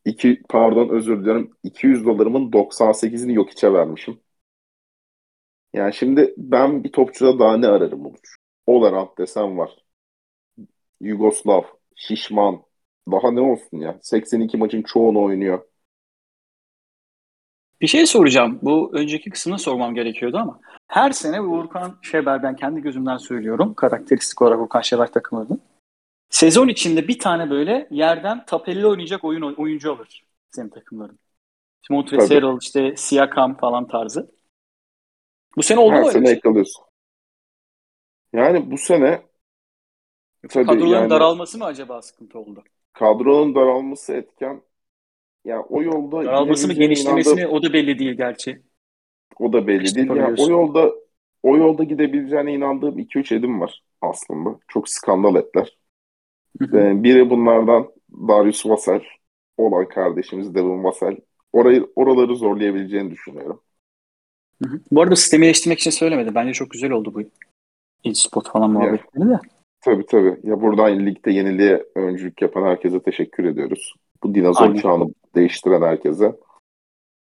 İki, 0.05 0.43
pardon 0.49 0.89
özür 0.89 1.25
dilerim 1.25 1.51
200 1.63 2.05
dolarımın 2.07 2.53
98'ini 2.53 3.33
yok 3.35 3.51
içe 3.51 3.73
vermişim. 3.73 4.21
Yani 5.73 5.95
şimdi 5.95 6.35
ben 6.37 6.85
bir 6.85 6.93
topçuda 6.93 7.39
daha 7.39 7.57
ne 7.57 7.67
ararım 7.67 8.07
olur? 8.07 8.37
Olarant 8.67 9.19
desem 9.19 9.59
var. 9.59 9.77
Yugoslav, 11.01 11.63
Şişman. 11.97 12.63
Daha 13.11 13.31
ne 13.31 13.41
olsun 13.41 13.79
ya? 13.79 13.99
82 14.03 14.57
maçın 14.57 14.83
çoğunu 14.83 15.23
oynuyor. 15.23 15.65
Bir 17.81 17.87
şey 17.87 18.07
soracağım. 18.07 18.59
Bu 18.63 18.91
önceki 18.95 19.31
kısmını 19.31 19.59
sormam 19.59 19.95
gerekiyordu 19.95 20.37
ama 20.37 20.61
her 20.89 21.11
sene 21.11 21.41
Volkan 21.41 21.99
Şeber 22.03 22.43
ben 22.43 22.57
kendi 22.57 22.81
gözümden 22.81 23.17
söylüyorum. 23.17 23.75
Karakteristik 23.75 24.43
olarak 24.43 24.59
Volkan 24.59 24.81
Şeber 24.81 25.13
takımlarının. 25.13 25.61
Sezon 26.31 26.69
içinde 26.69 27.09
bir 27.09 27.19
tane 27.19 27.51
böyle 27.51 27.89
yerden 27.91 28.45
tapelli 28.45 28.87
oynayacak 28.87 29.25
oyun 29.25 29.55
oyuncu 29.55 29.93
alır 29.93 30.25
senin 30.51 30.69
takımların. 30.69 31.19
Şimdi 31.83 31.99
Montrezl 31.99 32.59
işte 32.61 32.97
Siakam 32.97 33.57
falan 33.57 33.89
tarzı. 33.89 34.31
Bu 35.57 35.63
sene 35.63 35.81
oldu 35.81 35.93
Her 35.93 36.01
mu 36.01 36.09
öyle 36.09 36.19
sene 36.19 36.31
yakalıyorsun. 36.31 36.85
Yani 38.33 38.71
bu 38.71 38.79
sene 38.79 39.23
tabii 40.49 40.67
kadroların 40.67 41.01
yani, 41.01 41.11
daralması 41.11 41.59
mı 41.59 41.65
acaba 41.65 42.03
sıkıntı 42.03 42.39
oldu? 42.39 42.65
Kadronun 42.93 43.55
daralması 43.55 44.13
etken. 44.13 44.63
Ya 45.45 45.63
o 45.63 45.83
yolda 45.83 46.25
daralması 46.25 46.67
mı 46.67 46.73
genişlemesi 46.73 47.35
mi 47.35 47.47
o 47.47 47.63
da 47.63 47.73
belli 47.73 47.99
değil 47.99 48.13
gerçi. 48.13 48.63
O 49.39 49.53
da 49.53 49.67
belli 49.67 49.95
değil. 49.95 50.11
Ya 50.11 50.35
o 50.39 50.51
yolda 50.51 50.93
o 51.43 51.57
yolda 51.57 51.85
gidebileceğine 51.85 52.55
inandığım 52.55 52.99
2-3 52.99 53.35
edim 53.35 53.61
var 53.61 53.83
aslında. 54.01 54.59
Çok 54.69 54.89
skandal 54.89 55.35
etler. 55.35 55.77
Ee, 56.63 57.03
biri 57.05 57.31
bunlardan 57.31 57.93
Darius 58.29 58.67
Vassell 58.67 59.03
olan 59.57 59.89
kardeşimiz 59.89 60.55
Devin 60.55 60.85
Vassell. 60.85 61.17
Orayı, 61.53 61.89
oraları 61.97 62.37
zorlayabileceğini 62.37 63.11
düşünüyorum. 63.11 63.61
Hı 64.63 64.69
hı. 64.69 64.81
Bu 64.91 65.03
arada 65.03 65.17
sistemi 65.17 65.47
eleştirmek 65.47 65.79
için 65.79 65.91
söylemedi. 65.91 66.35
Bence 66.35 66.53
çok 66.53 66.71
güzel 66.71 66.91
oldu 66.91 67.15
bu 67.15 67.23
e-spot 68.11 68.51
falan 68.51 68.71
muhabbetleri 68.71 69.29
de. 69.29 69.39
Tabii 69.81 70.07
tabii. 70.07 70.41
Ya 70.43 70.61
buradan 70.61 71.07
ligde 71.07 71.31
yeniliğe 71.31 71.87
öncülük 71.95 72.43
yapan 72.43 72.63
herkese 72.63 73.03
teşekkür 73.03 73.45
ediyoruz. 73.45 73.95
Bu 74.23 74.35
dinozor 74.35 74.65
Aynen. 74.65 74.81
çağını 74.81 75.15
değiştiren 75.35 75.83
herkese. 75.83 76.37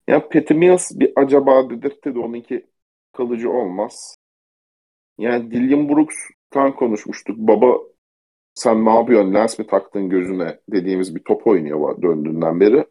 Ya 0.08 0.30
Patty 0.30 0.54
Mills 0.54 0.92
bir 1.00 1.14
acaba 1.16 1.70
dedirtti 1.70 2.16
de 2.16 2.20
onunki 2.20 2.66
kalıcı 3.14 3.52
olmaz. 3.52 4.16
Yani 5.18 5.52
Dillian 5.52 5.90
Brooks'tan 5.90 6.76
konuşmuştuk. 6.76 7.38
Baba 7.38 7.78
sen 8.54 8.86
ne 8.86 8.96
yapıyorsun 8.96 9.34
lens 9.34 9.60
mi 9.60 9.68
taktın 9.68 10.10
gözüne 10.10 10.60
dediğimiz 10.72 11.16
bir 11.16 11.24
top 11.24 11.48
oynuyor 11.48 12.02
döndüğünden 12.02 12.60
beri. 12.60 12.86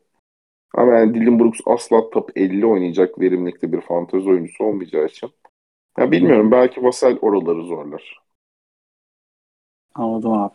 Ama 0.75 0.95
yani 0.95 1.15
Dylan 1.15 1.39
Brooks 1.39 1.61
asla 1.67 2.11
top 2.11 2.31
50 2.37 2.67
oynayacak 2.67 3.21
verimlilikte 3.21 3.73
bir 3.73 3.81
fantezi 3.81 4.31
oyuncusu 4.31 4.65
olmayacağı 4.65 5.07
için 5.07 5.31
Ya 5.99 6.11
bilmiyorum 6.11 6.51
belki 6.51 6.83
Vassell 6.83 7.19
oraları 7.21 7.63
zorlar. 7.63 8.28
Anladım 9.99 10.33
abi. 10.33 10.55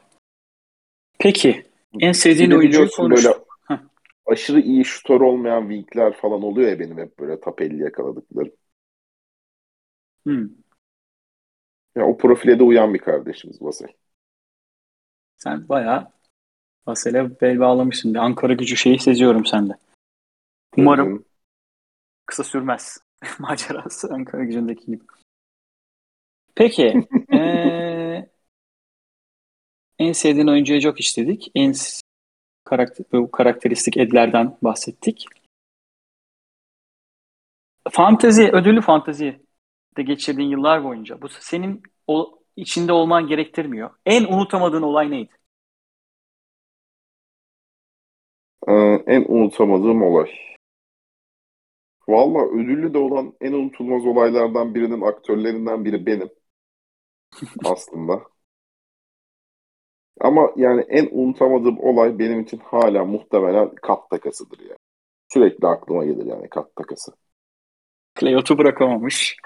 Peki 1.19 1.65
en 1.99 2.12
sevdiğin 2.12 2.62
biliyorsun 2.62 3.03
konuş. 3.03 3.25
böyle 3.25 3.38
Heh. 3.67 3.77
aşırı 4.25 4.60
iyi 4.60 4.86
şutör 4.86 5.21
olmayan 5.21 5.69
wingler 5.69 6.13
falan 6.13 6.43
oluyor 6.43 6.69
ya 6.69 6.79
benim 6.79 6.97
hep 6.97 7.19
böyle 7.19 7.39
50 7.60 7.84
yakaladıklarım. 7.84 8.51
Hmm. 10.23 10.49
Ya 11.95 12.06
o 12.06 12.17
profile 12.17 12.60
de 12.60 12.63
uyan 12.63 12.93
bir 12.93 12.99
kardeşimiz 12.99 13.62
Vassell. 13.62 13.93
Sen 15.38 15.69
bayağı 15.69 16.08
Vasel'e 16.88 17.41
bel 17.41 17.60
bağlamışsın. 17.60 18.13
Ankara 18.13 18.53
gücü 18.53 18.77
şeyi 18.77 18.99
seziyorum 18.99 19.45
sende. 19.45 19.73
Umarım 20.77 21.06
canım. 21.06 21.25
kısa 22.25 22.43
sürmez. 22.43 22.97
Macerası 23.39 24.10
Ankara 24.13 24.43
gücündeki 24.43 24.86
gibi. 24.86 25.03
Peki. 26.56 27.08
eee, 27.32 27.89
en 30.04 30.12
sevdiğin 30.12 30.48
oyuncuya 30.48 30.82
çok 30.82 31.00
işledik. 31.00 31.52
En 31.56 31.74
karakter, 32.63 33.06
bu 33.12 33.32
karakteristik 33.32 33.98
Edler'den 33.98 34.58
bahsettik. 34.62 35.26
Fantezi, 37.92 38.44
ödüllü 38.44 38.82
fantezi 38.82 39.42
de 39.98 40.04
geçirdiğin 40.04 40.50
yıllar 40.50 40.84
boyunca 40.84 41.22
bu 41.22 41.30
senin 41.30 41.84
o 42.08 42.39
içinde 42.56 42.94
olman 42.94 43.28
gerektirmiyor. 43.28 43.89
En 44.06 44.24
unutamadığın 44.24 44.82
olay 44.82 45.12
neydi? 45.12 45.34
Ee, 48.68 48.74
en 49.08 49.26
unutamadığım 49.28 50.02
olay. 50.04 50.32
Valla 52.08 52.46
ödüllü 52.46 52.94
de 52.94 52.98
olan 52.98 53.34
en 53.42 53.54
unutulmaz 53.54 54.06
olaylardan 54.06 54.76
birinin 54.76 55.02
aktörlerinden 55.02 55.86
biri 55.86 56.06
benim 56.06 56.30
aslında. 57.66 58.33
Ama 60.21 60.52
yani 60.56 60.82
en 60.82 61.08
unutamadığım 61.12 61.80
olay 61.80 62.19
benim 62.19 62.39
için 62.41 62.58
hala 62.58 63.06
muhtemelen 63.06 63.76
kat 63.76 64.10
takasıdır 64.10 64.60
ya. 64.60 64.76
Sürekli 65.34 65.67
aklıma 65.67 66.06
gelir 66.06 66.26
yani 66.26 66.49
kat 66.49 66.76
takası. 66.76 67.12
Clayot'u 68.19 68.58
bırakamamış. 68.58 69.38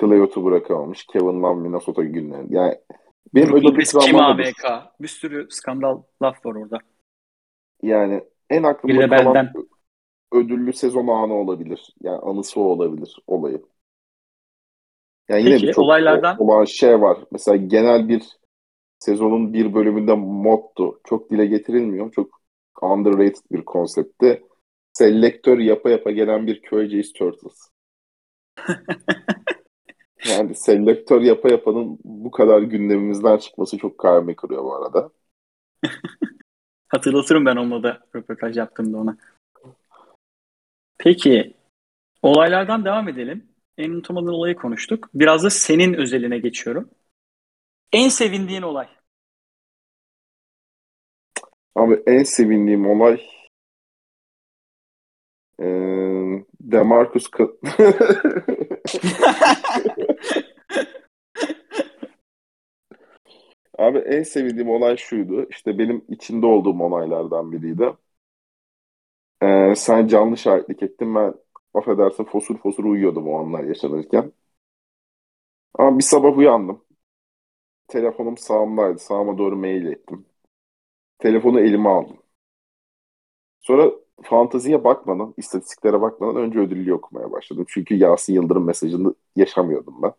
Clayot'u 0.00 0.44
bırakamamış. 0.44 1.06
Kevin 1.06 1.42
Love 1.42 1.60
Minnesota 1.60 2.02
günleri. 2.02 2.46
Yani 2.54 2.78
benim 3.34 3.54
ödüllü 3.54 3.64
Lopez 3.68 3.92
kim. 3.98 4.16
ABK? 4.20 4.64
Bir 5.00 5.08
sürü 5.08 5.46
skandal 5.50 6.02
laf 6.22 6.46
var 6.46 6.54
orada. 6.54 6.78
Yani 7.82 8.24
en 8.50 8.62
aklımda 8.62 9.08
kalan 9.08 9.34
benden. 9.34 9.52
ödüllü 10.32 10.72
sezon 10.72 11.06
anı 11.06 11.34
olabilir. 11.34 11.94
Yani 12.02 12.18
anısı 12.18 12.60
olabilir 12.60 13.16
olayı. 13.26 13.62
Yani 15.28 15.40
yine 15.42 15.54
Peki, 15.54 15.66
birçok 15.66 15.84
olaylardan- 15.84 16.38
olan 16.38 16.64
şey 16.64 17.00
var. 17.00 17.18
Mesela 17.32 17.56
genel 17.56 18.08
bir 18.08 18.22
sezonun 19.00 19.52
bir 19.52 19.74
bölümünde 19.74 20.14
motto 20.14 21.00
çok 21.04 21.30
dile 21.30 21.46
getirilmiyor. 21.46 22.12
Çok 22.12 22.40
underrated 22.82 23.44
bir 23.52 23.64
konseptti. 23.64 24.42
Selektör 24.92 25.58
yapa 25.58 25.90
yapa 25.90 26.10
gelen 26.10 26.46
bir 26.46 26.62
Köyceğiz 26.62 27.12
Turtles. 27.12 27.68
Yani 30.28 30.54
selektör 30.54 31.20
yapa 31.20 31.48
yapanın 31.48 31.98
bu 32.04 32.30
kadar 32.30 32.62
gündemimizden 32.62 33.36
çıkması 33.36 33.78
çok 33.78 33.98
kalbimi 33.98 34.36
kırıyor 34.36 34.64
bu 34.64 34.74
arada. 34.74 35.10
Hatırlatırım 36.88 37.46
ben 37.46 37.56
onunla 37.56 37.82
da 37.82 38.00
röportaj 38.14 38.56
yaptığımda 38.56 38.98
ona. 38.98 39.16
Peki, 40.98 41.54
olaylardan 42.22 42.84
devam 42.84 43.08
edelim. 43.08 43.48
En 43.78 43.90
unutamadığın 43.90 44.32
olayı 44.32 44.54
konuştuk. 44.54 45.10
Biraz 45.14 45.44
da 45.44 45.50
senin 45.50 45.94
özeline 45.94 46.38
geçiyorum. 46.38 46.90
En 47.92 48.08
sevindiğin 48.08 48.62
olay. 48.62 48.88
Abi 51.74 52.02
en 52.06 52.22
sevindiğim 52.22 52.86
olay 52.86 53.20
eee 55.58 56.44
Demarcus 56.60 57.26
Abi 63.78 63.98
en 63.98 64.22
sevdiğim 64.22 64.70
olay 64.70 64.96
şuydu. 64.96 65.46
İşte 65.50 65.78
benim 65.78 66.04
içinde 66.08 66.46
olduğum 66.46 66.82
olaylardan 66.82 67.52
biriydi. 67.52 67.92
Ee, 69.42 69.74
sen 69.76 70.06
canlı 70.06 70.36
şahitlik 70.36 70.82
ettin. 70.82 71.14
Ben 71.14 71.34
affedersin 71.74 72.24
fosur 72.24 72.58
fosur 72.58 72.84
uyuyordum 72.84 73.28
o 73.28 73.38
anlar 73.38 73.64
yaşanırken. 73.64 74.32
Ama 75.74 75.98
bir 75.98 76.02
sabah 76.04 76.38
uyandım. 76.38 76.84
Telefonum 77.90 78.36
sağımdaydı. 78.38 78.98
Sağıma 78.98 79.38
doğru 79.38 79.56
mail 79.56 79.86
ettim. 79.86 80.26
Telefonu 81.18 81.60
elime 81.60 81.88
aldım. 81.88 82.18
Sonra 83.60 83.90
fanteziye 84.22 84.84
bakmadan, 84.84 85.34
istatistiklere 85.36 86.00
bakmadan 86.00 86.36
önce 86.42 86.58
ödüllü 86.58 86.94
okumaya 86.94 87.32
başladım. 87.32 87.64
Çünkü 87.68 87.94
Yasin 87.94 88.34
Yıldırım 88.34 88.64
mesajını 88.64 89.14
yaşamıyordum 89.36 90.02
ben. 90.02 90.12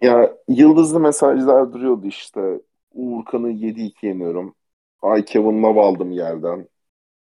Ya 0.00 0.36
yıldızlı 0.48 1.00
mesajlar 1.00 1.72
duruyordu 1.72 2.06
işte. 2.06 2.60
Uğurkan'ı 2.92 3.50
7-2 3.50 4.06
yeniyorum. 4.06 4.54
Ay 5.02 5.24
Kevin 5.24 5.62
Love 5.62 5.80
aldım 5.80 6.10
yerden. 6.12 6.68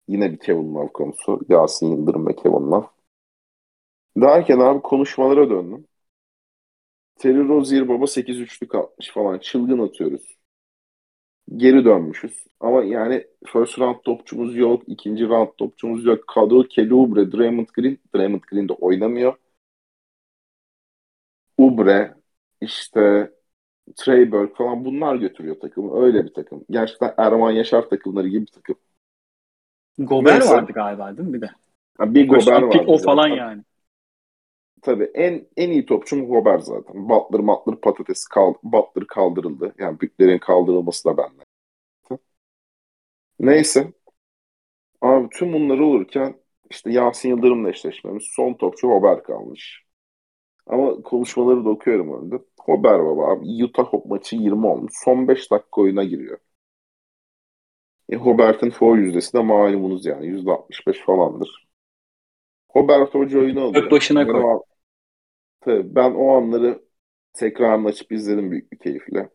Yine 0.08 0.32
bir 0.32 0.38
Kevin 0.38 0.74
Love 0.76 0.92
konusu. 0.92 1.40
Yasin 1.48 1.88
Yıldırım 1.96 2.26
ve 2.28 2.36
Kevin 2.36 2.72
Love. 2.72 2.86
Derken 4.16 4.58
abi 4.58 4.82
konuşmalara 4.82 5.50
döndüm. 5.50 5.86
Terry 7.18 7.48
Rozier 7.48 7.88
baba 7.88 8.06
8-3'lük 8.06 8.74
atmış 8.74 9.10
falan. 9.10 9.38
Çılgın 9.38 9.78
atıyoruz. 9.78 10.36
Geri 11.56 11.84
dönmüşüz. 11.84 12.44
Ama 12.60 12.84
yani 12.84 13.26
first 13.46 13.78
round 13.78 13.96
topçumuz 14.04 14.56
yok. 14.56 14.82
ikinci 14.86 15.28
round 15.28 15.48
topçumuz 15.58 16.04
yok. 16.04 16.26
Kadro 16.28 16.62
Kelubre, 16.62 17.32
Draymond 17.32 17.66
Green. 17.74 17.98
Draymond 18.14 18.40
Green 18.50 18.68
de 18.68 18.72
oynamıyor. 18.72 19.34
Ubre, 21.58 22.14
işte 22.60 23.32
Trey 23.96 24.32
Burke 24.32 24.54
falan 24.54 24.84
bunlar 24.84 25.16
götürüyor 25.16 25.60
takımı. 25.60 26.00
Öyle 26.04 26.24
bir 26.24 26.34
takım. 26.34 26.64
Gerçekten 26.70 27.14
Erman 27.18 27.50
Yaşar 27.50 27.88
takımları 27.90 28.28
gibi 28.28 28.42
bir 28.46 28.52
takım. 28.52 28.76
Gober 29.98 30.40
Neyse. 30.40 30.48
vardı 30.48 30.72
galiba 30.72 31.16
değil 31.16 31.28
mi 31.28 31.34
bir 31.34 31.40
de? 31.40 31.50
Ha, 31.98 32.14
bir 32.14 32.28
Gober 32.28 32.62
round 32.62 32.72
pick 32.72 32.88
var. 32.88 32.94
o 32.94 32.98
falan 32.98 33.28
yani. 33.28 33.62
Tabii 34.86 35.10
en 35.14 35.46
en 35.56 35.70
iyi 35.70 35.86
topçum 35.86 36.26
Gober 36.26 36.58
zaten. 36.58 37.08
Butler 37.08 37.46
Butler 37.46 37.80
patates 37.80 38.24
kal 38.24 38.54
Butler 38.62 39.06
kaldırıldı. 39.06 39.74
Yani 39.78 40.00
bütlerin 40.00 40.38
kaldırılması 40.38 41.04
da 41.04 41.16
benden. 41.16 41.46
Neyse. 43.40 43.92
Abi 45.00 45.28
tüm 45.28 45.52
bunlar 45.52 45.78
olurken 45.78 46.34
işte 46.70 46.92
Yasin 46.92 47.28
Yıldırım'la 47.28 47.70
eşleşmemiz. 47.70 48.24
Son 48.36 48.54
topçu 48.54 48.88
Hober 48.88 49.22
kalmış. 49.22 49.84
Ama 50.66 51.02
konuşmaları 51.02 51.64
da 51.64 51.68
okuyorum 51.68 52.22
önde. 52.22 52.42
Hober 52.60 53.04
baba 53.04 53.32
abi. 53.32 53.64
Utah 53.64 53.84
Hop 53.84 54.06
maçı 54.06 54.36
20 54.36 54.66
olmuş. 54.66 54.92
Son 55.04 55.28
5 55.28 55.50
dakika 55.50 55.80
oyuna 55.80 56.04
giriyor. 56.04 56.38
E, 58.08 58.16
Hobert'in 58.16 58.70
foul 58.70 58.98
yüzdesi 58.98 59.32
de 59.32 59.42
malumunuz 59.42 60.06
yani. 60.06 60.26
%65 60.26 61.04
falandır. 61.04 61.66
Hobert 62.68 63.14
Hoca 63.14 63.38
oyunu 63.38 63.60
alıyor. 63.60 63.84
Ök 63.84 63.92
başına 63.92 64.26
koy. 64.26 64.60
Tabii 65.60 65.94
ben 65.94 66.14
o 66.14 66.36
anları 66.36 66.82
tekrarını 67.32 67.88
açıp 67.88 68.12
izledim 68.12 68.50
büyük 68.50 68.72
bir 68.72 68.78
keyifle. 68.78 69.30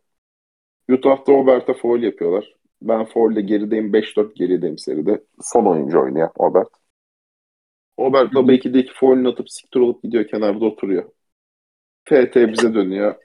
Utah'ta 0.89 1.33
Hobert'e 1.33 1.73
foul 1.73 2.03
yapıyorlar. 2.03 2.55
Ben 2.81 3.05
foul'le 3.05 3.41
gerideyim. 3.41 3.93
5-4 3.93 4.35
gerideyim 4.35 4.77
seride. 4.77 5.23
Son 5.41 5.65
oyuncu 5.65 6.01
oynuyor 6.01 6.29
Hobert. 6.37 6.69
Hobert 7.99 8.33
Hı 8.33 8.39
hı. 8.39 8.43
baba 8.43 8.53
2'deki 8.53 8.93
foul'ünü 8.93 9.29
atıp 9.29 9.51
siktir 9.51 9.79
olup 9.79 10.03
gidiyor. 10.03 10.27
Kenarda 10.27 10.65
oturuyor. 10.65 11.11
FT 12.03 12.35
bize 12.35 12.73
dönüyor. 12.73 13.15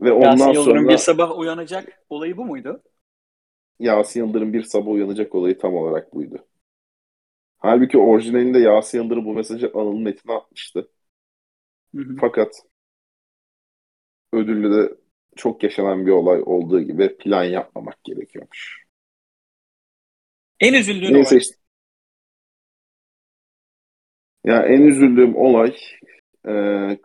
Ve 0.00 0.12
ondan 0.12 0.30
Yasin 0.30 0.52
Yıldırım 0.52 0.76
sonra 0.76 0.88
bir 0.88 0.96
sabah 0.96 1.38
uyanacak 1.38 2.02
olayı 2.10 2.36
bu 2.36 2.44
muydu? 2.44 2.82
Yasin 3.78 4.20
Yıldırım 4.26 4.52
bir 4.52 4.62
sabah 4.62 4.92
uyanacak 4.92 5.34
olayı 5.34 5.58
tam 5.58 5.74
olarak 5.74 6.14
buydu. 6.14 6.46
Halbuki 7.62 7.98
orijinalinde 7.98 8.58
Yasin 8.58 8.98
Yıldırım 9.02 9.24
bu 9.24 9.34
mesajı 9.34 9.70
Anıl 9.74 9.98
Metin'e 9.98 10.32
atmıştı. 10.34 10.88
Hı 11.94 12.02
hı. 12.02 12.16
Fakat 12.20 12.62
ödüllü 14.32 14.72
de 14.72 14.94
çok 15.36 15.62
yaşanan 15.62 16.06
bir 16.06 16.10
olay 16.10 16.42
olduğu 16.46 16.80
gibi 16.80 17.16
plan 17.16 17.44
yapmamak 17.44 18.04
gerekiyormuş. 18.04 18.86
En 20.60 20.74
üzüldüğün 20.74 21.14
Neyse 21.14 21.28
olay. 21.28 21.38
işte. 21.38 21.56
Ya 24.44 24.62
en 24.62 24.82
üzüldüğüm 24.82 25.36
olay 25.36 25.76
e, 26.46 26.50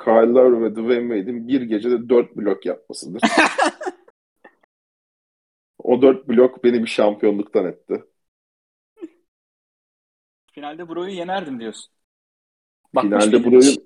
Kyle 0.04 0.34
Lowry 0.34 0.64
ve 0.64 0.76
Dwayne 0.76 1.16
Wade'in 1.18 1.48
bir 1.48 1.62
gecede 1.62 2.10
dört 2.10 2.36
blok 2.38 2.66
yapmasıdır. 2.66 3.22
O 5.80 6.02
dört 6.02 6.28
blok 6.30 6.64
beni 6.64 6.82
bir 6.84 6.88
şampiyonluktan 6.88 7.66
etti. 7.66 8.04
Finalde 10.58 10.90
Bro'yu 10.90 11.10
yenerdim 11.10 11.60
diyorsun. 11.60 11.94
Bakmış 12.94 13.24
Finalde 13.24 13.46
Bro'yu 13.46 13.62
hiç? 13.62 13.80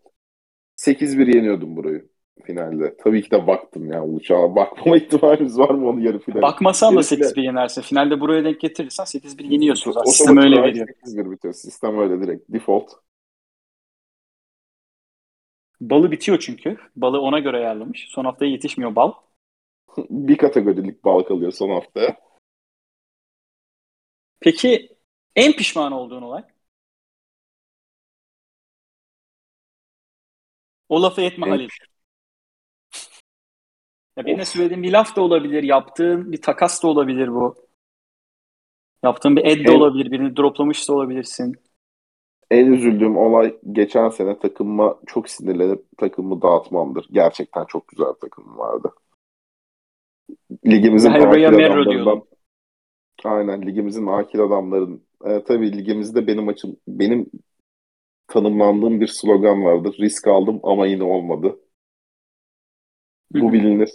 8-1 0.77 1.35
yeniyordum 1.35 1.75
burayı 1.75 2.09
finalde. 2.43 2.97
Tabii 2.97 3.23
ki 3.23 3.31
de 3.31 3.47
baktım 3.47 3.91
ya 3.91 4.05
uçağa. 4.05 4.55
Bakmama 4.55 4.97
ihtimalimiz 4.97 5.59
var 5.59 5.69
mı 5.69 5.89
onu 5.89 6.05
yarı 6.05 6.19
finalde? 6.19 6.41
Bakmasan 6.41 6.95
da 6.95 6.99
8-1 6.99 7.41
yenersin. 7.41 7.81
Finalde 7.81 8.19
buraya 8.19 8.43
denk 8.43 8.61
getirirsen 8.61 9.03
8-1 9.03 9.43
yeniyorsun. 9.43 9.91
Zaten. 9.91 10.11
Sistem 10.11 10.37
öyle 10.37 10.61
veriyor. 10.61 10.87
8-1 10.87 11.31
bitiyor. 11.31 11.53
Sistem 11.53 11.99
öyle 11.99 12.21
direkt. 12.21 12.49
Default. 12.49 12.91
Balı 15.81 16.11
bitiyor 16.11 16.39
çünkü. 16.39 16.77
Balı 16.95 17.21
ona 17.21 17.39
göre 17.39 17.57
ayarlamış. 17.57 18.07
Son 18.09 18.25
haftaya 18.25 18.51
yetişmiyor 18.51 18.95
bal. 18.95 19.13
bir 20.09 20.37
kategorilik 20.37 21.03
bal 21.03 21.23
kalıyor 21.23 21.51
son 21.51 21.69
haftaya. 21.69 22.17
Peki 24.39 24.89
en 25.35 25.51
pişman 25.51 25.91
olduğun 25.91 26.21
olay? 26.21 26.43
O 30.91 31.01
lafı 31.01 31.21
etme 31.21 31.49
Halil. 31.49 31.69
Ya 34.17 34.25
birine 34.25 34.45
söylediğin 34.45 34.83
bir 34.83 34.91
laf 34.91 35.15
da 35.15 35.21
olabilir, 35.21 35.63
yaptığın 35.63 36.31
bir 36.31 36.41
takas 36.41 36.83
da 36.83 36.87
olabilir 36.87 37.27
bu. 37.27 37.55
Yaptığın 39.03 39.35
bir 39.35 39.45
ed 39.45 39.65
de 39.65 39.71
olabilir, 39.71 40.11
birini 40.11 40.37
droplamış 40.37 40.89
da 40.89 40.93
olabilirsin. 40.93 41.55
En 42.51 42.73
üzüldüğüm 42.73 43.17
olay 43.17 43.57
geçen 43.71 44.09
sene 44.09 44.39
takımıma 44.39 44.99
çok 45.07 45.29
sinirlenip 45.29 45.97
takımımı 45.97 46.41
dağıtmamdır. 46.41 47.07
Gerçekten 47.11 47.65
çok 47.65 47.87
güzel 47.87 48.07
bir 48.07 48.19
takımım 48.19 48.57
vardı. 48.57 48.91
Ligimizin 50.65 51.09
akil 51.11 51.47
adamlarından 51.47 52.23
Aynen 53.23 53.61
ligimizin 53.61 54.07
akil 54.07 54.41
adamların 54.41 55.03
e, 55.25 55.43
tabii 55.43 55.77
ligimizde 55.77 56.27
benim 56.27 56.47
açım 56.47 56.77
benim 56.87 57.31
tanımlandığım 58.31 59.01
bir 59.01 59.07
slogan 59.07 59.63
vardır. 59.65 59.97
Risk 59.99 60.27
aldım 60.27 60.59
ama 60.63 60.87
yine 60.87 61.03
olmadı. 61.03 61.59
Bu 63.31 63.53
bilinir. 63.53 63.89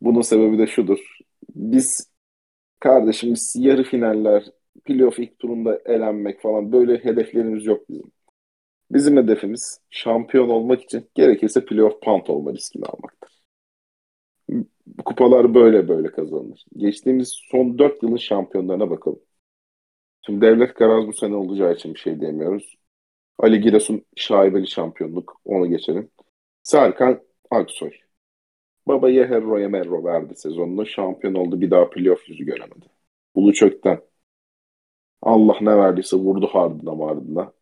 Bunun 0.00 0.20
sebebi 0.20 0.58
de 0.58 0.66
şudur. 0.66 1.18
Biz 1.54 2.12
kardeşimiz 2.80 3.56
yarı 3.58 3.84
finaller, 3.84 4.44
playoff 4.84 5.18
ilk 5.18 5.38
turunda 5.38 5.80
elenmek 5.86 6.42
falan 6.42 6.72
böyle 6.72 7.04
hedeflerimiz 7.04 7.66
yok 7.66 7.90
bizim. 7.90 8.12
Bizim 8.92 9.16
hedefimiz 9.16 9.80
şampiyon 9.90 10.50
olmak 10.50 10.82
için 10.82 11.10
gerekirse 11.14 11.64
playoff 11.64 12.02
punt 12.02 12.30
olma 12.30 12.52
riskini 12.54 12.86
almaktır. 12.86 13.44
Kupalar 15.04 15.54
böyle 15.54 15.88
böyle 15.88 16.08
kazanılır. 16.12 16.64
Geçtiğimiz 16.76 17.28
son 17.50 17.78
4 17.78 18.02
yılın 18.02 18.16
şampiyonlarına 18.16 18.90
bakalım. 18.90 19.20
Şimdi 20.26 20.40
Devlet 20.40 20.74
Karaz 20.74 21.06
bu 21.06 21.12
sene 21.12 21.34
olacağı 21.36 21.74
için 21.74 21.94
bir 21.94 21.98
şey 21.98 22.20
diyemiyoruz. 22.20 22.76
Ali 23.38 23.60
Giresun 23.60 24.04
şaibeli 24.16 24.66
şampiyonluk. 24.68 25.40
Onu 25.44 25.70
geçelim. 25.70 26.10
Serkan 26.62 27.20
Aksoy. 27.50 27.90
Baba 28.88 29.10
Yeherro'ya 29.10 29.68
Merro 29.68 30.04
verdi 30.04 30.36
sezonunu. 30.36 30.86
Şampiyon 30.86 31.34
oldu. 31.34 31.60
Bir 31.60 31.70
daha 31.70 31.90
playoff 31.90 32.28
yüzü 32.28 32.44
göremedi. 32.44 32.86
Ulu 33.34 33.52
Çökten. 33.52 34.00
Allah 35.22 35.56
ne 35.60 35.76
verdiyse 35.76 36.16
vurdu 36.16 36.46
hardına 36.46 36.94
mardına. 36.94 37.52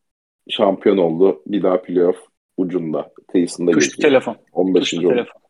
Şampiyon 0.49 0.97
oldu. 0.97 1.43
Bir 1.47 1.63
daha 1.63 1.83
playoff 1.83 2.17
ucunda. 2.57 3.13
Kıyısında 3.33 3.71
Tuşlu 3.71 3.91
geziyor. 3.91 4.09
telefon. 4.11 4.37
15. 4.53 4.91
Tuşlu 4.91 5.09
telefon. 5.09 5.43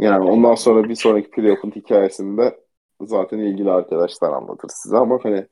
Yani 0.00 0.30
ondan 0.30 0.54
sonra 0.54 0.88
bir 0.88 0.94
sonraki 0.94 1.30
playoff'un 1.30 1.70
hikayesinde 1.70 2.60
zaten 3.00 3.38
ilgili 3.38 3.70
arkadaşlar 3.70 4.32
anlatır 4.32 4.68
size 4.72 4.96
ama 4.96 5.18
hani 5.22 5.46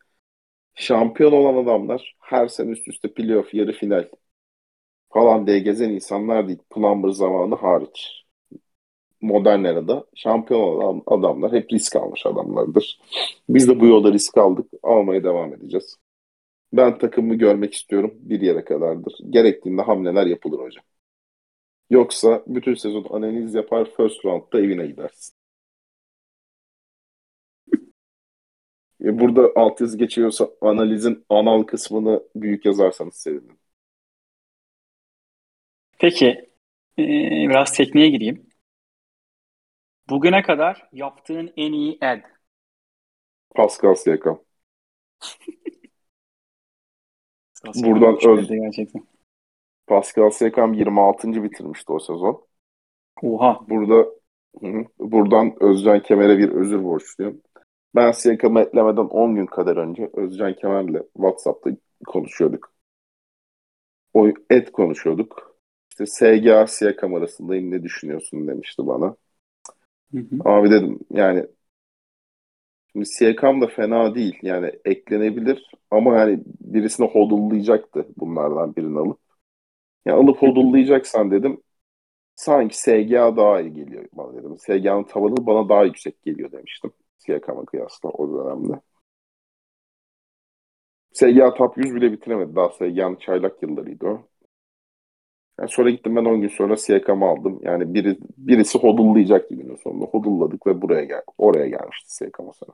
şampiyon 0.77 1.33
olan 1.33 1.65
adamlar 1.65 2.17
her 2.21 2.49
sene 2.49 2.71
üst 2.71 2.89
üste 2.89 3.15
playoff, 3.15 3.55
yarı 3.55 3.73
final 3.73 4.09
falan 5.11 5.47
diye 5.47 5.59
gezen 5.59 5.91
insanlar 5.91 6.49
değil. 6.49 6.59
Plumber 6.71 7.09
zamanı 7.11 7.55
hariç. 7.55 8.25
Modern 9.21 9.65
erada 9.65 10.07
şampiyon 10.15 10.61
olan 10.61 11.03
adamlar 11.07 11.53
hep 11.53 11.73
risk 11.73 11.97
almış 11.97 12.27
adamlardır. 12.27 13.01
Biz 13.49 13.69
de 13.69 13.81
bu 13.81 13.87
yolda 13.87 14.13
risk 14.13 14.39
aldık. 14.39 14.67
Almaya 14.83 15.25
devam 15.25 15.55
edeceğiz. 15.55 15.97
Ben 16.73 16.99
takımımı 16.99 17.35
görmek 17.35 17.75
istiyorum. 17.75 18.15
Bir 18.17 18.41
yere 18.41 18.65
kadardır. 18.65 19.15
Gerektiğinde 19.31 19.83
hamleler 19.83 20.27
yapılır 20.27 20.59
hocam. 20.59 20.85
Yoksa 21.91 22.43
bütün 22.47 22.75
sezon 22.75 23.07
analiz 23.11 23.55
yapar 23.55 23.91
first 23.97 24.25
round'da 24.25 24.61
evine 24.61 24.87
gidersin. 24.87 25.36
E 29.05 29.21
burada 29.21 29.53
altyazı 29.57 29.99
geçiyorsa 29.99 30.49
analizin 30.61 31.25
anal 31.29 31.63
kısmını 31.63 32.23
büyük 32.37 32.67
yazarsanız 32.67 33.15
sevinirim. 33.15 33.59
Peki. 35.99 36.27
Ee, 36.99 37.03
biraz 37.49 37.73
tekniğe 37.73 38.09
gireyim. 38.09 38.47
Bugüne 40.11 40.43
kadar 40.43 40.89
yaptığın 40.93 41.53
en 41.57 41.73
iyi 41.73 41.99
ad. 42.01 42.21
Pascal 43.55 43.95
Siakam. 43.95 44.41
Buradan 47.75 48.31
öz... 48.31 48.49
Gerçekten. 48.49 49.03
Pascal 49.87 50.31
Siakam 50.31 50.75
26. 50.75 51.43
bitirmişti 51.43 51.93
o 51.93 51.99
sezon. 51.99 52.47
Oha. 53.23 53.61
Burada 53.69 54.11
hı, 54.61 54.85
buradan 54.99 55.63
Özcan 55.63 56.01
Kemer'e 56.01 56.39
bir 56.39 56.49
özür 56.49 56.85
borçluyum. 56.85 57.43
Ben 57.97 58.13
Siakam'ı 58.13 58.61
eklemeden 58.61 59.03
10 59.05 59.35
gün 59.35 59.47
kadar 59.47 59.77
önce 59.77 60.11
Özcan 60.15 60.55
Kemer'le 60.55 61.03
WhatsApp'ta 61.17 61.71
konuşuyorduk. 62.07 62.73
O 64.15 64.29
et 64.51 64.73
konuşuyorduk. 64.73 65.57
İşte 65.91 66.07
SGA 66.07 66.67
Siakam 66.67 67.15
arasındayım 67.15 67.71
ne 67.71 67.83
düşünüyorsun 67.83 68.49
demişti 68.49 68.87
bana. 68.87 69.17
Hı 70.13 70.19
hı. 70.19 70.39
Abi 70.45 70.71
dedim 70.71 70.99
yani 71.11 71.47
şimdi 72.93 73.07
Siakam 73.07 73.61
da 73.61 73.67
fena 73.67 74.15
değil. 74.15 74.39
Yani 74.43 74.73
eklenebilir 74.85 75.71
ama 75.91 76.17
yani 76.19 76.41
birisini 76.61 77.07
hodullayacaktı 77.09 78.07
bunlardan 78.17 78.77
birini 78.77 78.99
alıp. 78.99 79.19
Yani 80.07 80.25
alıp 80.25 80.43
hodullayacaksan 80.43 81.31
dedim 81.31 81.63
sanki 82.37 82.79
SGA 82.81 83.37
daha 83.39 83.63
iyi 83.63 83.75
geliyor 83.75 84.07
bana 84.15 84.35
dedim. 84.35 84.59
SGA'nın 84.59 85.05
tavanı 85.05 85.47
bana 85.47 85.71
daha 85.71 85.85
yüksek 85.85 86.23
geliyor 86.23 86.53
demiştim. 86.53 86.93
Siakam'a 87.19 87.65
kıyasla 87.65 88.09
o 88.11 88.29
dönemde. 88.29 88.81
SGA 91.13 91.55
top 91.55 91.79
100 91.79 91.95
bile 91.95 92.13
bitiremedi. 92.13 92.57
Daha 92.57 92.71
SGA'nın 92.71 93.17
çaylak 93.17 93.63
yıllarıydı 93.63 94.07
o. 94.07 94.29
Yani 95.61 95.71
sonra 95.71 95.91
gittim 95.91 96.17
ben 96.17 96.25
10 96.25 96.41
gün 96.41 96.49
sonra 96.49 96.77
Siakam'ı 96.77 97.27
aldım. 97.27 97.61
Yani 97.63 97.95
biri, 97.95 98.19
birisi 98.39 98.79
hodullayacaktı 98.79 99.55
günün 99.55 99.77
sonunda. 99.77 100.05
Hodulladık 100.05 100.67
ve 100.67 100.83
buraya 100.83 101.05
gel 101.05 101.23
oraya 101.39 101.69
gelmişti 101.69 102.15
Siakam'a 102.15 102.53
sonra. 102.53 102.73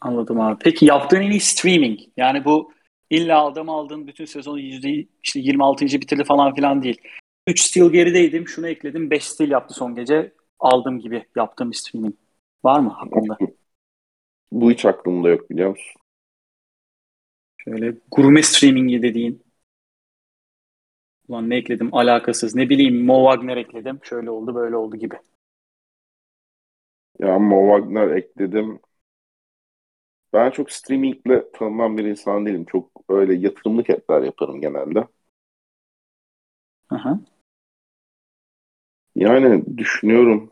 Anladım 0.00 0.40
abi. 0.40 0.56
Peki 0.64 0.84
yaptığın 0.86 1.20
en 1.20 1.30
iyi 1.30 1.40
streaming. 1.40 2.00
Yani 2.16 2.44
bu 2.44 2.72
illa 3.10 3.46
adam 3.46 3.68
aldın 3.68 4.06
bütün 4.06 4.24
sezonu 4.24 4.60
yüzde 4.60 5.06
işte 5.22 5.40
26. 5.40 6.00
bitirdi 6.00 6.24
falan 6.24 6.54
filan 6.54 6.82
değil. 6.82 7.00
3 7.46 7.60
steal 7.60 7.90
gerideydim. 7.90 8.48
Şunu 8.48 8.68
ekledim. 8.68 9.10
5 9.10 9.24
steal 9.24 9.50
yaptı 9.50 9.74
son 9.74 9.94
gece. 9.94 10.32
Aldım 10.58 10.98
gibi 10.98 11.24
yaptığım 11.36 11.74
streaming. 11.74 12.14
Var 12.66 12.80
mı 12.80 12.96
aklında? 13.00 13.38
Bu 14.52 14.70
hiç 14.70 14.84
aklımda 14.84 15.28
yok 15.28 15.50
biliyor 15.50 15.70
musun? 15.70 16.00
Şöyle 17.56 17.94
gurme 18.10 18.42
streamingi 18.42 19.02
dediğin. 19.02 19.42
Ulan 21.28 21.50
ne 21.50 21.56
ekledim 21.56 21.94
alakasız. 21.94 22.54
Ne 22.54 22.68
bileyim 22.68 23.04
Mo 23.06 23.30
Wagner 23.32 23.56
ekledim. 23.56 24.00
Şöyle 24.02 24.30
oldu 24.30 24.54
böyle 24.54 24.76
oldu 24.76 24.96
gibi. 24.96 25.16
Ya 27.20 27.38
Mo 27.38 27.58
Wagner 27.68 28.08
ekledim. 28.16 28.80
Ben 30.32 30.50
çok 30.50 30.72
streamingle 30.72 31.52
tanınan 31.52 31.98
bir 31.98 32.04
insan 32.04 32.46
değilim. 32.46 32.64
Çok 32.64 32.90
öyle 33.08 33.34
yatırımlık 33.34 33.90
etler 33.90 34.22
yaparım 34.22 34.60
genelde. 34.60 35.06
Aha. 36.90 37.20
Yani 39.14 39.78
düşünüyorum. 39.78 40.50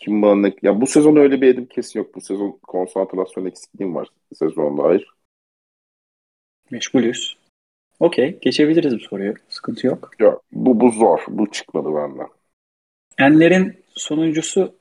Kim 0.00 0.22
bana 0.22 0.34
ne... 0.34 0.54
Ya 0.62 0.80
bu 0.80 0.86
sezon 0.86 1.16
öyle 1.16 1.40
bir 1.40 1.48
edim 1.48 1.66
kesin 1.66 1.98
yok. 1.98 2.14
Bu 2.14 2.20
sezon 2.20 2.58
konsantrasyon 2.62 3.46
eksikliğim 3.46 3.94
var 3.94 4.08
sezonda 4.34 4.82
hayır. 4.82 5.08
Meşgulüz. 6.70 7.38
Okey. 8.00 8.38
Geçebiliriz 8.40 8.94
bu 8.94 9.00
soruyu. 9.00 9.34
Sıkıntı 9.48 9.86
yok. 9.86 10.10
Ya 10.18 10.38
bu, 10.52 10.80
bu 10.80 10.90
zor. 10.90 11.20
Bu 11.28 11.50
çıkmadı 11.50 11.94
benden. 11.94 12.28
Enler'in 13.18 13.84
sonuncusu 13.88 14.74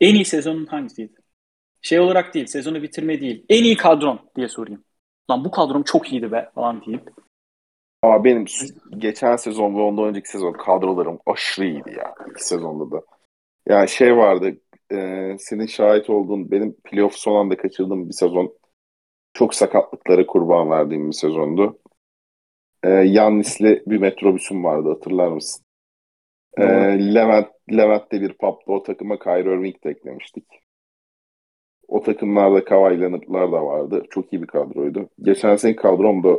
en 0.00 0.14
iyi 0.14 0.24
sezonun 0.24 0.66
hangisiydi? 0.66 1.14
Şey 1.82 2.00
olarak 2.00 2.34
değil. 2.34 2.46
Sezonu 2.46 2.82
bitirme 2.82 3.20
değil. 3.20 3.44
En 3.48 3.64
iyi 3.64 3.76
kadron 3.76 4.20
diye 4.36 4.48
sorayım. 4.48 4.84
Lan 5.30 5.44
bu 5.44 5.50
kadrom 5.50 5.82
çok 5.82 6.12
iyiydi 6.12 6.32
be 6.32 6.50
falan 6.54 6.86
deyip. 6.86 7.10
Aa, 8.02 8.24
benim 8.24 8.44
geçen 8.98 9.36
sezon 9.36 9.76
ve 9.76 9.80
ondan 9.80 10.04
önceki 10.04 10.28
sezon 10.28 10.52
kadrolarım 10.52 11.18
aşırı 11.26 11.66
iyiydi 11.66 11.94
ya. 11.98 12.14
İki 12.30 12.46
sezonda 12.46 12.90
da. 12.90 13.02
Yani 13.68 13.88
şey 13.88 14.16
vardı 14.16 14.56
e, 14.92 15.36
senin 15.38 15.66
şahit 15.66 16.10
olduğun 16.10 16.50
benim 16.50 16.74
playoff 16.84 17.14
son 17.14 17.36
anda 17.36 17.56
kaçırdığım 17.56 18.08
bir 18.08 18.14
sezon 18.14 18.56
çok 19.34 19.54
sakatlıklara 19.54 20.26
kurban 20.26 20.70
verdiğim 20.70 21.08
bir 21.08 21.14
sezondu. 21.16 21.80
e, 22.82 22.88
Yannis'li 22.88 23.82
bir 23.86 23.98
metrobüsüm 23.98 24.64
vardı 24.64 24.88
hatırlar 24.88 25.28
mısın? 25.28 25.64
E, 26.58 26.64
Levent, 27.14 27.48
Levent'te 27.72 28.20
bir 28.20 28.32
pub'da 28.34 28.72
o 28.72 28.82
takıma 28.82 29.18
Kyrie 29.18 29.54
Irving 29.54 29.84
de 29.84 29.90
eklemiştik. 29.90 30.46
O 31.88 32.02
takımlarda 32.02 32.64
Kawhi 32.64 33.00
Leonard'lar 33.00 33.52
da 33.52 33.64
vardı. 33.66 34.02
Çok 34.10 34.32
iyi 34.32 34.42
bir 34.42 34.46
kadroydu. 34.46 35.08
Geçen 35.22 35.56
sene 35.56 35.76
kadromda 35.76 36.38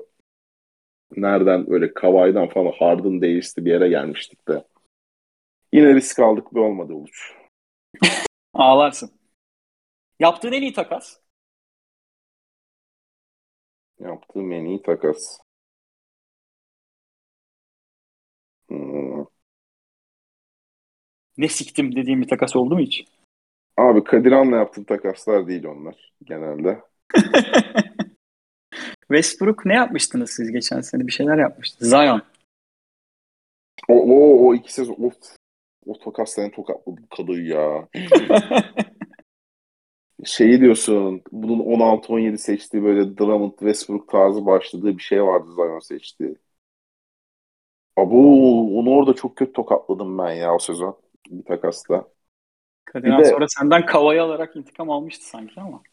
nereden 1.18 1.72
öyle 1.74 1.94
Kawhi'den 1.94 2.50
falan 2.50 2.72
Harden 2.80 3.22
değişti 3.22 3.66
bir 3.66 3.72
yere 3.72 3.90
gelmiştik 3.90 4.48
de. 4.48 4.64
Yine 5.74 5.96
risk 5.96 6.20
aldık 6.20 6.54
bir 6.54 6.60
olmadı 6.60 6.94
Uluç. 6.94 7.34
Ağlarsın. 8.54 9.12
Yaptığın 10.20 10.52
en 10.52 10.62
iyi 10.62 10.74
takas? 10.74 11.20
Yaptığım 14.00 14.52
en 14.52 14.66
iyi 14.66 14.82
takas. 14.82 15.40
Hmm. 18.68 19.26
Ne 21.38 21.48
siktim 21.48 21.96
dediğim 21.96 22.22
bir 22.22 22.28
takas 22.28 22.56
oldu 22.56 22.74
mu 22.74 22.80
hiç? 22.80 23.06
Abi 23.78 24.04
Kadiran'la 24.04 24.58
yaptığım 24.58 24.84
takaslar 24.84 25.48
değil 25.48 25.66
onlar 25.66 26.14
genelde. 26.24 26.82
Westbrook 29.08 29.66
ne 29.66 29.76
yapmıştınız 29.76 30.32
siz 30.32 30.52
geçen 30.52 30.82
sene? 30.82 31.08
Bir 31.08 31.12
şeyler 31.12 31.38
yapmıştınız. 31.38 31.90
Zion. 31.90 32.22
O, 33.90 33.94
o, 33.94 34.48
o 34.48 34.56
iki 34.56 34.74
sezon 34.74 35.04
of, 35.04 35.14
o 35.86 36.00
takasların 36.00 36.50
tokatladım 36.50 37.06
kadıyı 37.18 37.46
ya. 37.46 37.88
Şeyi 40.26 40.62
diyorsun, 40.62 41.22
bunun 41.32 41.60
16-17 41.60 42.38
seçtiği 42.38 42.84
böyle 42.84 43.18
Drummond 43.18 43.52
Westbrook 43.52 44.10
tarzı 44.10 44.46
başladığı 44.46 44.98
bir 44.98 45.04
şey 45.04 45.24
vardı 45.24 45.52
Zion 45.56 45.80
seçtiği. 45.80 46.36
Abo, 47.98 48.18
onu 48.80 48.90
orada 48.90 49.14
çok 49.14 49.38
kötü 49.38 49.54
tokatladım 49.54 50.18
ben 50.18 50.32
ya 50.34 50.56
o 50.56 50.60
sezon 50.60 50.98
bir 51.30 51.46
takasla. 51.46 52.08
Kadiran 52.86 53.20
Bir 53.20 53.26
de- 53.26 53.30
sonra 53.30 53.46
senden 53.48 53.86
kavayı 53.86 54.24
alarak 54.24 54.56
intikam 54.56 54.90
almıştı 54.90 55.26
sanki 55.26 55.62
ama. 55.62 55.84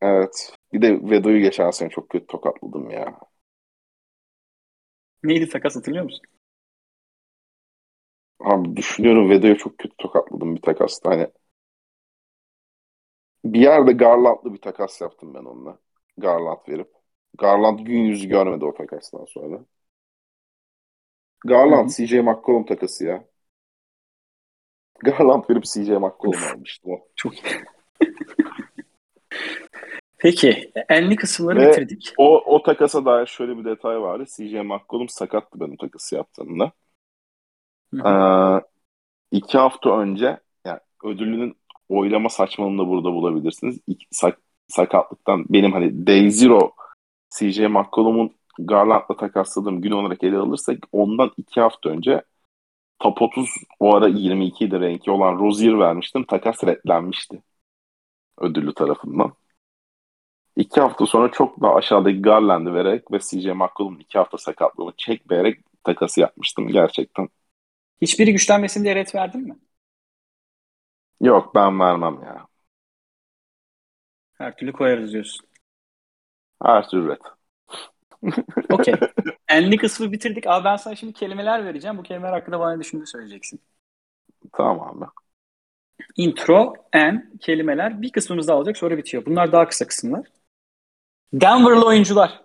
Evet. 0.00 0.52
Bir 0.72 0.82
de 0.82 1.10
Vedo'yu 1.10 1.40
geçen 1.40 1.70
sene 1.70 1.90
çok 1.90 2.08
kötü 2.08 2.26
tokatladım 2.26 2.90
ya. 2.90 3.18
Neydi 5.22 5.48
takas 5.48 5.76
hatırlıyor 5.76 6.04
musun? 6.04 6.26
Abi 8.40 8.76
düşünüyorum 8.76 9.30
Vedo'yu 9.30 9.56
çok 9.56 9.78
kötü 9.78 9.96
tokatladım 9.96 10.56
bir 10.56 10.62
takasta. 10.62 11.10
Hani 11.10 11.28
bir 13.44 13.60
yerde 13.60 13.92
Garland'lı 13.92 14.52
bir 14.54 14.60
takas 14.60 15.00
yaptım 15.00 15.34
ben 15.34 15.44
onunla. 15.44 15.78
Garland 16.18 16.58
verip. 16.68 16.90
Garland 17.38 17.78
gün 17.78 17.98
yüzü 18.04 18.28
görmedi 18.28 18.64
o 18.64 18.74
takastan 18.74 19.24
sonra. 19.24 19.64
Garland 21.44 21.90
CJ 21.90 22.12
McCollum 22.22 22.66
takası 22.66 23.04
ya. 23.04 23.24
Garland 25.04 25.44
verip 25.50 25.64
CJ 25.64 25.88
McCollum 25.98 26.44
almıştım 26.54 26.92
o. 26.92 27.08
Çok. 27.16 27.32
Peki. 30.18 30.72
Enli 30.88 31.16
kısımları 31.16 31.60
Ve- 31.60 31.70
bitirdik. 31.70 32.12
O, 32.18 32.54
o 32.54 32.62
takasa 32.62 33.04
dair 33.04 33.26
şöyle 33.26 33.58
bir 33.58 33.64
detay 33.64 34.00
vardı. 34.00 34.24
CJ 34.36 34.54
McCollum 34.54 35.08
sakattı 35.08 35.60
benim 35.60 35.76
takası 35.76 36.14
yaptığımda. 36.14 36.72
Ee, 38.06 38.60
iki 39.32 39.58
hafta 39.58 39.98
önce 40.00 40.40
yani 40.66 40.80
ödülünün 41.04 41.56
oylama 41.88 42.28
saçmalığını 42.28 42.78
da 42.78 42.88
burada 42.88 43.12
bulabilirsiniz. 43.12 43.80
İki, 43.86 44.06
sak- 44.12 44.40
sakatlıktan 44.68 45.44
benim 45.48 45.72
hani 45.72 46.06
Day 46.06 46.30
Zero 46.30 46.72
CJ 47.38 47.58
McCollum'un 47.68 48.30
Garland'la 48.58 49.16
takasladığım 49.16 49.80
gün 49.80 49.90
olarak 49.90 50.24
ele 50.24 50.36
alırsak 50.38 50.78
ondan 50.92 51.30
iki 51.36 51.60
hafta 51.60 51.90
önce 51.90 52.22
top 52.98 53.22
30 53.22 53.50
o 53.80 53.96
ara 53.96 54.08
22 54.08 54.64
idi 54.64 54.80
renki 54.80 55.10
olan 55.10 55.38
Rozier 55.38 55.78
vermiştim. 55.78 56.24
Takas 56.24 56.64
redlenmişti 56.64 57.42
ödüllü 58.40 58.74
tarafından. 58.74 59.32
İki 60.56 60.80
hafta 60.80 61.06
sonra 61.06 61.30
çok 61.32 61.60
daha 61.62 61.74
aşağıdaki 61.74 62.22
Garland'ı 62.22 62.74
vererek 62.74 63.12
ve 63.12 63.18
CJ 63.18 63.46
McCollum'un 63.46 63.98
iki 64.00 64.18
hafta 64.18 64.38
sakatlığını 64.38 64.92
çekmeyerek 64.96 65.60
takası 65.84 66.20
yapmıştım 66.20 66.68
gerçekten. 66.68 67.28
Hiçbiri 68.04 68.32
güçlenmesin 68.32 68.84
diye 68.84 68.94
ret 68.94 69.14
verdin 69.14 69.40
mi? 69.40 69.58
Yok 71.20 71.54
ben 71.54 71.80
vermem 71.80 72.22
ya. 72.22 72.46
Her 74.38 74.56
türlü 74.56 74.72
koyarız 74.72 75.12
diyorsun. 75.12 75.46
Her 76.62 76.88
türlü 76.88 77.08
red. 77.08 77.20
Okey. 78.72 78.94
Enli 79.48 79.76
kısmı 79.76 80.12
bitirdik. 80.12 80.46
Abi 80.46 80.64
ben 80.64 80.76
sana 80.76 80.94
şimdi 80.96 81.12
kelimeler 81.12 81.64
vereceğim. 81.64 81.98
Bu 81.98 82.02
kelimeler 82.02 82.32
hakkında 82.32 82.60
bana 82.60 82.72
ne 82.72 82.80
düşündüğünü 82.80 83.06
söyleyeceksin. 83.06 83.60
Tamam 84.52 85.02
abi. 85.02 85.10
Intro, 86.16 86.74
en, 86.92 87.32
kelimeler. 87.40 88.02
Bir 88.02 88.12
kısmımız 88.12 88.48
daha 88.48 88.56
olacak 88.56 88.76
sonra 88.76 88.96
bitiyor. 88.98 89.26
Bunlar 89.26 89.52
daha 89.52 89.68
kısa 89.68 89.86
kısımlar. 89.86 90.26
Denver'lı 91.32 91.86
oyuncular. 91.86 92.44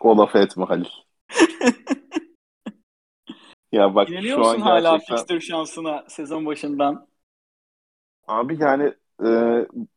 O 0.00 0.18
laf 0.18 0.36
etme 0.36 0.64
Halil. 0.64 0.90
ya 3.72 3.94
bak 3.94 4.08
İnanıyor 4.08 4.36
şu 4.36 4.38
musun 4.38 4.60
an 4.60 4.60
hala 4.60 4.90
gerçekten... 4.92 5.16
fixture 5.16 5.40
şansına 5.40 6.04
sezon 6.08 6.46
başından? 6.46 7.08
Abi 8.28 8.56
yani 8.60 8.94
e, 9.24 9.28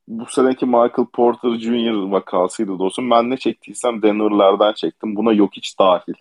bu 0.08 0.26
seneki 0.26 0.66
Michael 0.66 1.08
Porter 1.14 1.56
Jr. 1.58 2.12
vakasıydı 2.12 2.80
dostum. 2.80 3.12
Ben 3.12 3.30
ne 3.30 3.38
çektiysem 3.38 4.02
Denver'lardan 4.02 4.74
çektim. 4.74 5.16
Buna 5.16 5.34
yok 5.34 5.50
hiç 5.54 5.80
dahil. 5.80 6.14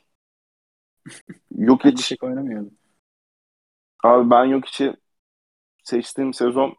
Yok 1.58 1.84
hiç. 1.84 2.04
şey 2.04 2.18
oynamıyordu. 2.22 2.70
Abi 4.04 4.30
ben 4.30 4.44
yok 4.44 4.68
içi 4.68 4.94
seçtiğim 5.84 6.34
sezon 6.34 6.76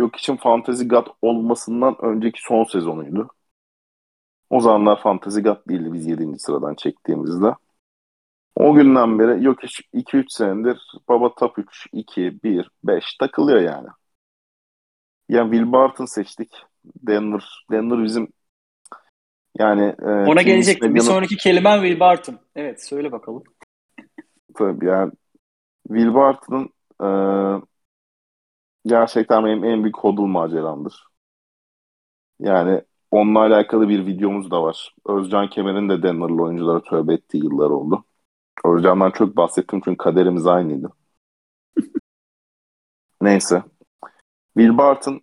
yok 0.00 0.16
için 0.16 0.36
Fantasy 0.36 0.84
God 0.84 1.06
olmasından 1.22 1.96
önceki 2.02 2.40
son 2.42 2.64
sezonuydu. 2.64 3.28
O 4.50 4.60
zamanlar 4.60 5.02
Fantasy 5.02 5.40
God 5.40 5.68
değildi 5.68 5.92
biz 5.92 6.06
7. 6.06 6.38
sıradan 6.38 6.74
çektiğimizde. 6.74 7.54
O 8.58 8.74
günden 8.74 9.18
beri 9.18 9.44
yok 9.44 9.62
hiç 9.62 9.80
2-3 9.94 10.24
senedir 10.28 10.80
baba 11.08 11.34
top 11.34 11.58
3, 11.58 11.86
2, 11.92 12.42
1, 12.42 12.70
5 12.84 13.16
takılıyor 13.16 13.60
yani. 13.60 13.88
Yani 15.28 15.50
Will 15.50 15.72
Barton 15.72 16.04
seçtik. 16.04 16.52
Denver, 16.84 17.64
Denver 17.70 18.04
bizim 18.04 18.28
yani 19.58 19.94
e, 20.02 20.10
Ona 20.10 20.42
gelecektim. 20.42 20.94
Bir 20.94 21.00
sonraki 21.00 21.36
kelimen 21.36 21.80
Will 21.80 22.00
Barton. 22.00 22.38
Evet 22.56 22.84
söyle 22.84 23.12
bakalım. 23.12 23.42
Tabii 24.54 24.86
yani 24.86 25.12
Will 25.88 26.14
Barton'ın 26.14 26.70
e, 27.02 27.08
gerçekten 28.86 29.44
benim 29.44 29.64
en 29.64 29.82
büyük 29.82 29.98
hodul 29.98 30.26
maceramdır. 30.26 31.04
Yani 32.40 32.82
onunla 33.10 33.40
alakalı 33.40 33.88
bir 33.88 34.06
videomuz 34.06 34.50
da 34.50 34.62
var. 34.62 34.94
Özcan 35.06 35.50
Kemer'in 35.50 35.88
de 35.88 36.02
Denver'lı 36.02 36.42
oyunculara 36.42 36.82
tövbe 36.82 37.14
ettiği 37.14 37.44
yıllar 37.44 37.70
oldu. 37.70 38.04
Özcan'dan 38.64 39.10
çok 39.10 39.36
bahsettim 39.36 39.80
çünkü 39.84 39.96
kaderimiz 39.96 40.46
aynıydı. 40.46 40.92
Neyse. 43.22 43.62
Will 44.56 44.78
Barton 44.78 45.20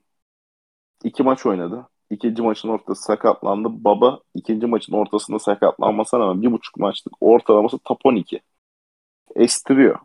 iki 1.03 1.23
maç 1.23 1.45
oynadı. 1.45 1.87
İkinci 2.09 2.41
maçın 2.41 2.69
ortası 2.69 3.03
sakatlandı. 3.03 3.67
Baba 3.71 4.19
ikinci 4.33 4.67
maçın 4.67 4.93
ortasında 4.93 5.39
sakatlanmasına 5.39 6.19
rağmen 6.19 6.41
bir 6.41 6.51
buçuk 6.51 6.77
maçlık 6.77 7.13
ortalaması 7.21 7.79
top 7.79 7.99
12. 8.05 8.41
Estiriyor. 9.35 9.99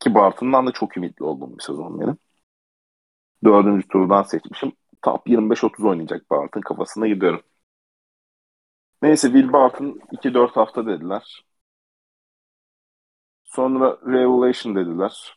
Ki 0.00 0.14
Barton'dan 0.14 0.66
da 0.66 0.72
çok 0.72 0.96
ümitli 0.96 1.24
olduğum 1.24 1.58
bir 1.58 1.62
sezon 1.62 2.00
benim. 2.00 2.18
Dördüncü 3.44 3.88
turdan 3.88 4.22
seçmişim. 4.22 4.72
Top 5.02 5.28
25-30 5.28 5.88
oynayacak 5.88 6.30
Barton 6.30 6.60
kafasına 6.60 7.08
gidiyorum. 7.08 7.42
Neyse 9.02 9.28
Will 9.32 9.52
Barton 9.52 10.00
2-4 10.12 10.56
hafta 10.56 10.86
dediler. 10.86 11.44
Sonra 13.54 13.98
Revelation 14.06 14.76
dediler. 14.76 15.34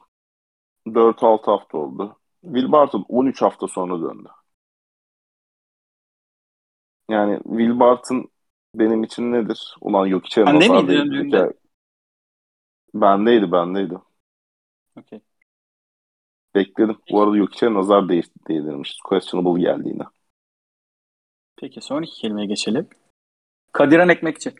4-6 0.88 1.52
hafta 1.52 1.78
oldu. 1.78 2.20
Will 2.42 2.72
Barton 2.72 3.06
13 3.10 3.42
hafta 3.42 3.68
sonra 3.68 4.02
döndü. 4.02 4.30
Yani 7.10 7.40
Will 7.44 7.80
Barton 7.80 8.30
benim 8.76 9.04
için 9.04 9.32
nedir? 9.32 9.76
Ulan 9.82 10.06
yok 10.06 10.26
içeri 10.26 10.46
Bende 10.46 10.70
miydi 10.70 10.88
döndüğünde? 10.88 11.54
Bendeydi, 12.94 13.52
bendeydi. 13.52 13.96
Okey. 14.98 15.22
Bekledim. 16.56 16.98
Bu 17.12 17.22
arada 17.22 17.38
yok 17.38 17.54
içeri 17.54 17.74
nazar 17.74 18.10
değ 18.10 18.22
değdirmiş. 18.48 18.98
Questionable 19.04 19.62
geldi 19.62 19.90
yine. 19.90 20.04
Peki 21.56 21.82
sonraki 21.82 22.12
kelimeye 22.12 22.48
geçelim. 22.48 22.90
Kadiran 23.72 24.10
Ekmekçi. 24.10 24.54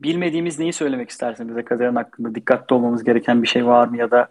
Bilmediğimiz 0.00 0.58
neyi 0.58 0.72
söylemek 0.72 1.10
istersin 1.10 1.48
bize 1.48 1.64
Kadiran 1.64 1.96
hakkında? 1.96 2.34
Dikkatli 2.34 2.74
olmamız 2.74 3.04
gereken 3.04 3.42
bir 3.42 3.48
şey 3.48 3.66
var 3.66 3.88
mı 3.88 3.96
ya 3.96 4.10
da 4.10 4.30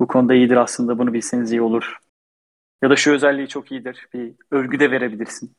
bu 0.00 0.06
konuda 0.06 0.34
iyidir 0.34 0.56
aslında 0.56 0.98
bunu 0.98 1.12
bilseniz 1.12 1.52
iyi 1.52 1.62
olur 1.62 1.98
Ya 2.82 2.90
da 2.90 2.96
şu 2.96 3.12
özelliği 3.12 3.48
çok 3.48 3.72
iyidir. 3.72 4.08
Bir 4.14 4.34
övgü 4.50 4.80
de 4.80 4.90
verebilirsin. 4.90 5.56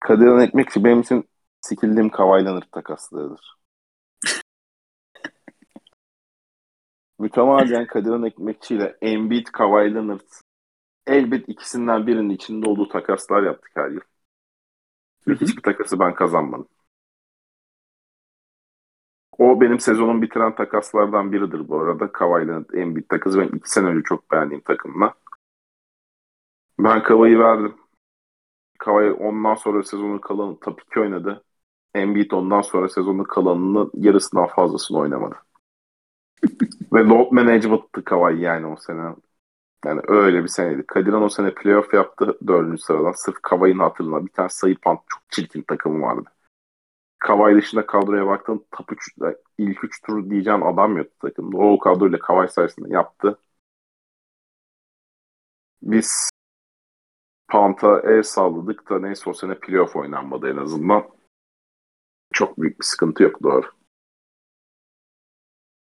Kadir 0.00 0.42
Ekmekçi 0.48 0.84
benim 0.84 1.00
için 1.00 1.28
sikildiğim 1.60 2.10
Kawhi 2.10 2.60
takaslığıdır. 2.72 3.56
Mütemadiyen 7.18 7.86
Kadir 7.86 8.26
Ekmekçi 8.26 8.74
ile 8.74 8.96
Embiid, 9.02 9.46
Kawhi 9.46 9.94
Leonard 9.94 10.20
elbet 11.06 11.48
ikisinden 11.48 12.06
birinin 12.06 12.30
içinde 12.30 12.68
olduğu 12.68 12.88
takaslar 12.88 13.42
yaptık 13.42 13.70
her 13.74 13.90
yıl. 13.90 14.00
Ve 15.28 15.34
hiçbir 15.34 15.62
takası 15.62 15.98
ben 15.98 16.14
kazanmadım. 16.14 16.68
O 19.38 19.60
benim 19.60 19.80
sezonun 19.80 20.22
bitiren 20.22 20.54
takaslardan 20.54 21.32
biridir 21.32 21.68
bu 21.68 21.80
arada. 21.80 22.12
Kawhi 22.12 22.48
Leonard, 22.48 22.70
Embiid 22.74 23.08
takası. 23.08 23.38
Ben 23.40 23.48
iki 23.56 23.70
sene 23.70 23.86
önce 23.86 24.02
çok 24.02 24.30
beğendiğim 24.30 24.62
takımla. 24.62 25.14
Ben 26.78 27.02
Kawhi'yi 27.02 27.38
verdim. 27.38 27.74
Kawhi 28.78 29.12
ondan 29.12 29.54
sonra 29.54 29.82
sezonun 29.82 30.18
kalanı 30.18 30.60
top 30.60 30.80
2 30.82 31.00
oynadı. 31.00 31.44
Embiid 31.94 32.30
ondan 32.30 32.62
sonra 32.62 32.88
sezonun 32.88 33.24
kalanının 33.24 33.90
yarısından 33.94 34.46
fazlasını 34.46 34.98
oynamadı. 34.98 35.36
Ve 36.92 37.00
load 37.04 37.32
management'tı 37.32 38.04
Kawhi 38.04 38.40
yani 38.40 38.66
o 38.66 38.76
sene. 38.76 39.14
Yani 39.84 40.00
öyle 40.08 40.42
bir 40.42 40.48
seneydi. 40.48 40.86
Kadiran 40.86 41.22
o 41.22 41.28
sene 41.28 41.54
playoff 41.54 41.94
yaptı 41.94 42.38
dördüncü 42.46 42.82
sıradan. 42.82 43.12
Sırf 43.12 43.42
Kawhi'nin 43.42 43.78
hatırına 43.78 44.26
bir 44.26 44.30
tane 44.30 44.48
sayı 44.48 44.76
pant 44.78 45.00
çok 45.08 45.22
çirkin 45.30 45.62
takımı 45.62 46.02
vardı. 46.02 46.30
Kawhi 47.18 47.56
dışında 47.56 47.86
kadroya 47.86 48.26
baktığın 48.26 48.66
top 48.72 48.92
3, 48.92 49.16
ilk 49.58 49.84
3 49.84 50.02
tur 50.02 50.30
diyeceğim 50.30 50.62
adam 50.62 50.96
yok 50.96 51.20
takımda. 51.20 51.56
O 51.58 51.78
kadroyla 51.78 52.18
Kawhi 52.18 52.52
sayesinde 52.52 52.88
yaptı. 52.94 53.38
Biz 55.82 56.30
Pant'a 57.48 58.00
el 58.00 58.22
salladık 58.22 58.90
da 58.90 58.98
neyse 58.98 59.30
o 59.30 59.34
sene 59.34 59.54
playoff 59.54 59.96
oynanmadı 59.96 60.50
en 60.50 60.56
azından. 60.56 61.08
Çok 62.32 62.60
büyük 62.60 62.80
bir 62.80 62.84
sıkıntı 62.84 63.22
yok 63.22 63.42
doğru. 63.42 63.66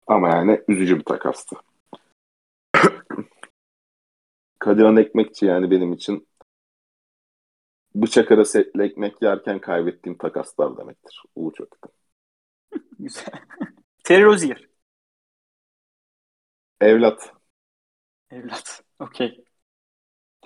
Ama 0.08 0.30
yani 0.30 0.62
üzücü 0.68 1.00
bir 1.00 1.04
takastı. 1.04 1.56
Kadiran 4.62 4.98
Ekmekçi 4.98 5.46
yani 5.46 5.72
benim 5.72 5.94
için 5.94 6.28
bıçak 7.96 8.32
arası 8.32 8.60
etli 8.60 8.84
ekmek 8.84 9.22
yerken 9.22 9.60
kaybettiğim 9.60 10.18
takaslar 10.18 10.78
demektir. 10.78 11.24
Ulu 11.36 11.54
çok. 11.54 11.68
Güzel. 13.00 13.26
Terry 14.04 14.24
Rozier. 14.24 14.68
Evlat. 16.82 17.34
Evlat. 18.32 18.84
Okey. 19.00 19.44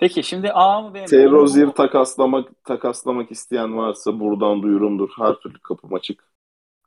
Peki 0.00 0.22
şimdi 0.22 0.52
A 0.52 0.80
mı 0.80 0.94
B 0.94 1.00
mi? 1.00 1.06
Terry 1.06 1.30
Rozier 1.30 1.68
takaslamak, 1.68 2.64
takaslamak 2.64 3.30
isteyen 3.30 3.76
varsa 3.76 4.20
buradan 4.20 4.62
duyurumdur. 4.62 5.10
Her 5.18 5.34
türlü 5.34 5.58
kapım 5.58 5.94
açık. 5.94 6.30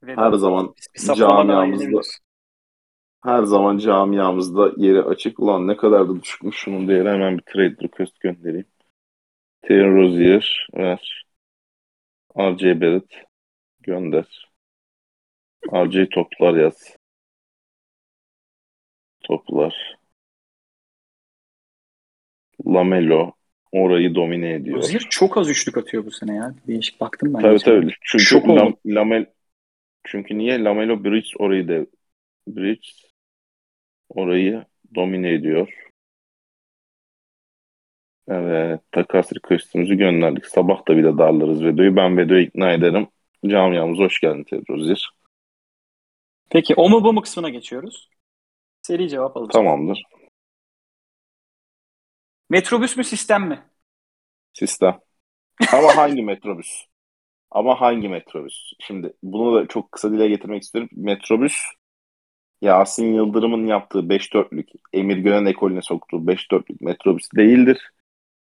Ve 0.03 0.15
Her 0.15 0.33
zaman 0.33 0.75
camiamızda. 1.15 2.01
Her 3.23 3.43
zaman 3.43 3.77
camiamızda 3.77 4.71
yeri 4.77 5.01
açık. 5.01 5.39
Ulan 5.39 5.67
ne 5.67 5.77
kadar 5.77 6.09
da 6.09 6.21
düşükmüş 6.21 6.55
şunun 6.55 6.87
değeri. 6.87 7.09
Hemen 7.09 7.37
bir 7.37 7.43
trade 7.43 7.75
request 7.83 8.19
göndereyim. 8.19 8.65
Terry 9.61 9.95
Rozier 9.95 10.67
ver. 10.73 11.25
RJ 12.37 12.63
Barrett 12.63 13.25
gönder. 13.81 14.49
RJ 15.73 16.09
toplar 16.09 16.53
yaz. 16.53 16.97
Toplar. 19.23 19.97
Lamelo 22.67 23.31
orayı 23.71 24.15
domine 24.15 24.53
ediyor. 24.53 24.77
Rozier 24.77 25.05
çok 25.09 25.37
az 25.37 25.49
üçlük 25.49 25.77
atıyor 25.77 26.05
bu 26.05 26.11
sene 26.11 26.35
ya. 26.35 26.55
Değişik 26.67 27.01
baktım 27.01 27.33
ben. 27.33 27.41
Tabii 27.41 27.57
geçen. 27.57 27.81
tabii. 27.81 27.93
Çünkü 28.01 28.23
Şok 28.23 28.49
Lam. 28.49 28.75
Lamel 28.85 29.25
çünkü 30.03 30.37
niye 30.37 30.63
Lamelo 30.63 31.03
Bridges 31.03 31.33
orayı 31.39 31.67
da 31.67 31.85
Bridges 32.47 33.08
orayı 34.09 34.65
domine 34.95 35.33
ediyor. 35.33 35.73
Evet, 38.27 38.81
takas 38.91 39.33
request'imizi 39.33 39.97
gönderdik. 39.97 40.45
Sabah 40.45 40.87
da 40.87 40.97
bir 40.97 41.03
de 41.03 41.17
darlarız 41.17 41.63
Vedo'yu. 41.63 41.95
Ben 41.95 42.17
Vedo'yu 42.17 42.41
ikna 42.41 42.73
ederim. 42.73 43.07
Camiamıza 43.47 44.03
hoş 44.03 44.19
geldin 44.19 44.43
Ted 44.43 44.63
Rozier. 44.69 45.09
Peki 46.49 46.75
o 46.75 46.89
mu 46.89 47.03
bu 47.03 47.13
mu 47.13 47.21
kısmına 47.21 47.49
geçiyoruz. 47.49 48.09
Seri 48.81 49.09
cevap 49.09 49.37
alacağız. 49.37 49.53
Tamamdır. 49.53 50.03
Metrobüs 52.49 52.97
mü 52.97 53.03
sistem 53.03 53.47
mi? 53.47 53.65
Sistem. 54.53 54.99
Ama 55.73 55.97
hangi 55.97 56.23
metrobüs? 56.23 56.85
Ama 57.51 57.81
hangi 57.81 58.09
metrobüs? 58.09 58.71
Şimdi 58.79 59.13
bunu 59.23 59.55
da 59.55 59.67
çok 59.67 59.91
kısa 59.91 60.11
dile 60.11 60.27
getirmek 60.27 60.63
istiyorum. 60.63 60.89
Metrobüs 60.95 61.55
Yasin 62.61 63.13
Yıldırım'ın 63.13 63.67
yaptığı 63.67 64.09
5-4'lük, 64.09 64.69
Emir 64.93 65.17
Gönen 65.17 65.45
ekolüne 65.45 65.81
soktuğu 65.81 66.27
5-4'lük 66.27 66.81
metrobüs 66.81 67.27
değildir. 67.35 67.91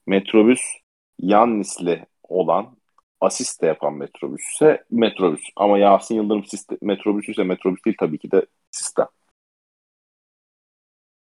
Metrobüs 0.06 0.60
Yannis'le 1.18 2.04
olan 2.22 2.76
asist 3.20 3.62
de 3.62 3.66
yapan 3.66 3.94
metrobüsse 3.94 4.84
metrobüs. 4.90 5.42
Ama 5.56 5.78
Yasin 5.78 6.14
Yıldırım 6.14 6.44
sistem, 6.44 6.78
metrobüsü 6.82 7.32
ise 7.32 7.44
metrobüs 7.44 7.84
değil 7.84 7.96
tabii 8.00 8.18
ki 8.18 8.30
de 8.30 8.46
sistem. 8.70 9.06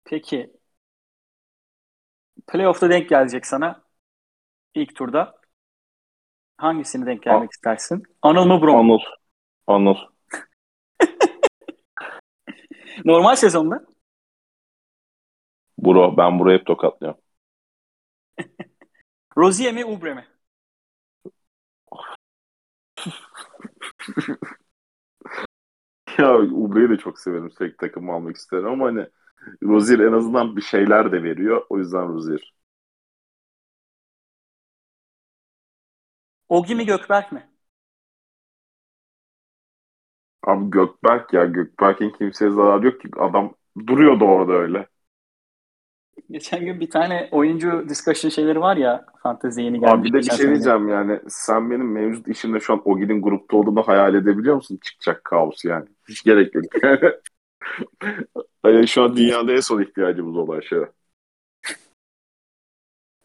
Peki 0.05 0.51
playoff'ta 2.47 2.91
denk 2.91 3.09
gelecek 3.09 3.47
sana 3.47 3.83
ilk 4.75 4.97
turda. 4.97 5.39
Hangisini 6.57 7.07
denk 7.07 7.23
gelmek 7.23 7.53
istersin? 7.53 8.03
Anıl 8.23 8.47
mı 8.47 8.63
Brom? 8.63 8.77
Anıl. 8.77 8.99
Anıl. 9.67 9.97
Normal 13.05 13.37
sezonda. 13.37 13.85
Bro 15.79 16.17
ben 16.17 16.39
burayı 16.39 16.59
hep 16.59 16.67
tokatlıyorum. 16.67 17.21
Rozier 19.37 19.73
mi 19.75 19.85
Ubre 19.85 20.15
mi? 20.15 20.25
Ya 26.19 26.39
Ubre'yi 26.39 26.89
de 26.91 26.97
çok 26.97 27.19
severim. 27.19 27.51
Sürekli 27.51 27.77
takım 27.77 28.11
almak 28.11 28.37
isterim 28.37 28.67
ama 28.67 28.87
hani 28.87 29.07
Rozier 29.65 29.99
en 29.99 30.13
azından 30.13 30.57
bir 30.57 30.63
şeyler 30.63 31.13
de 31.13 31.23
veriyor. 31.23 31.67
O 31.71 31.79
yüzden 31.79 32.09
Rozier. 32.09 32.55
Ogi 36.49 36.75
mi 36.75 36.85
Gökberk 36.87 37.33
mi? 37.33 37.49
Abi 40.47 40.71
Gökberk 40.71 41.33
ya. 41.33 41.45
Gökberk'in 41.45 42.11
kimseye 42.11 42.51
zararı 42.51 42.87
yok 42.87 43.01
ki. 43.01 43.09
Adam 43.19 43.55
duruyordu 43.87 44.25
orada 44.25 44.53
öyle. 44.53 44.87
Geçen 46.31 46.65
gün 46.65 46.81
bir 46.81 46.91
tane 46.91 47.29
oyuncu 47.33 47.89
discussion 47.89 48.31
şeyleri 48.31 48.61
var 48.61 48.77
ya 48.77 49.07
fantezi 49.23 49.63
yeni 49.63 49.81
gelmiş. 49.81 49.95
Abi 49.95 50.05
bir 50.05 50.13
de 50.13 50.19
bir 50.19 50.23
şey 50.23 50.37
sene. 50.37 50.49
diyeceğim 50.49 50.89
yani. 50.89 51.21
Sen 51.29 51.71
benim 51.71 51.93
mevcut 51.93 52.29
işimde 52.29 52.61
şu 52.61 52.73
an 52.73 52.83
Ogi'nin 52.85 53.23
grupta 53.23 53.57
olduğunu 53.57 53.83
hayal 53.83 54.15
edebiliyor 54.15 54.55
musun? 54.55 54.79
Çıkacak 54.85 55.25
kaos 55.25 55.65
yani. 55.65 55.87
Hiç 56.09 56.25
gerek 56.25 56.55
yok. 56.55 56.65
Yani 58.65 58.89
şu 58.89 59.03
an 59.03 59.17
dünyada 59.17 59.53
en 59.53 59.61
son 59.61 59.83
ihtiyacımız 59.83 60.37
olan 60.37 60.61
şey. 60.61 60.79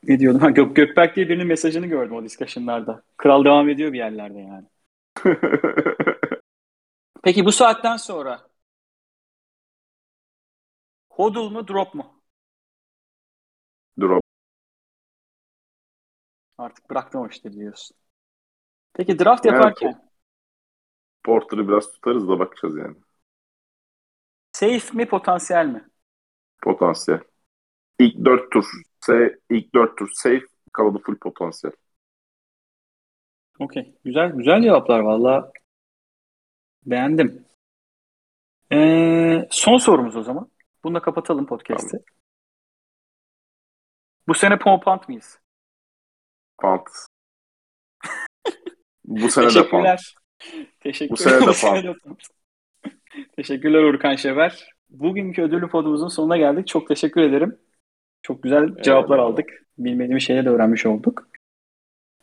Ne 0.07 0.19
diyordum? 0.19 0.41
Ha, 0.41 0.49
Gök, 0.49 0.75
Gökberk 0.75 1.15
diye 1.15 1.29
birinin 1.29 1.47
mesajını 1.47 1.87
gördüm 1.87 2.15
o 2.15 2.23
discussion'larda. 2.23 3.03
Kral 3.17 3.45
devam 3.45 3.69
ediyor 3.69 3.93
bir 3.93 3.97
yerlerde 3.97 4.39
yani. 4.39 4.65
Peki 7.23 7.45
bu 7.45 7.51
saatten 7.51 7.97
sonra 7.97 8.49
Hodl 11.15 11.49
mu 11.53 11.61
drop 11.67 11.93
mu? 11.95 12.05
Drop. 13.97 14.23
Artık 16.57 16.89
bıraktım 16.89 17.21
o 17.21 17.27
işte 17.27 17.53
diyorsun. 17.53 17.97
Peki 18.93 19.19
draft 19.19 19.45
Evet. 19.45 19.55
yaparken 19.55 20.09
Porter'ı 21.23 21.67
biraz 21.67 21.91
tutarız 21.91 22.27
da 22.27 22.39
bakacağız 22.39 22.77
yani. 22.77 22.95
safe 24.53 24.93
mi 24.93 25.05
potansiyel 25.05 25.65
mi? 25.67 25.81
Potansiyel. 26.63 27.19
İlk 27.99 28.25
dört 28.25 28.51
tur 28.51 28.65
se 29.01 29.39
ilk 29.49 29.75
dört 29.75 29.97
tur 29.97 30.09
safe 30.13 30.45
kalanı 30.73 30.99
full 31.01 31.15
potansiyel. 31.19 31.73
Okey. 33.59 33.95
Güzel 34.05 34.31
güzel 34.31 34.61
cevaplar 34.63 34.99
valla. 34.99 35.51
Beğendim. 36.85 37.45
Ee, 38.71 39.47
son 39.51 39.77
sorumuz 39.77 40.15
o 40.15 40.23
zaman. 40.23 40.51
Bununla 40.83 41.01
kapatalım 41.01 41.45
podcast'i. 41.45 41.97
Bu 44.27 44.33
sene 44.33 44.59
Pompant 44.59 45.09
mıyız? 45.09 45.39
Pant. 46.57 46.89
Bu 49.05 49.29
sene 49.29 49.53
de 49.53 49.69
pant. 49.69 49.99
Teşekkürler. 50.79 51.09
Bu 51.11 51.53
sene 51.53 51.83
de 51.83 51.93
pant. 52.03 52.19
Teşekkürler 53.35 53.83
Urkan 53.83 54.15
Şever. 54.15 54.69
Bugünkü 54.89 55.41
ödüllü 55.41 55.69
podumuzun 55.69 56.07
sonuna 56.07 56.37
geldik. 56.37 56.67
Çok 56.67 56.87
teşekkür 56.87 57.21
ederim. 57.21 57.59
Çok 58.21 58.43
güzel 58.43 58.81
cevaplar 58.83 59.17
evet. 59.17 59.27
aldık. 59.27 59.49
Bilmediğimiz 59.77 60.23
şeyleri 60.23 60.45
de 60.45 60.49
öğrenmiş 60.49 60.85
olduk. 60.85 61.27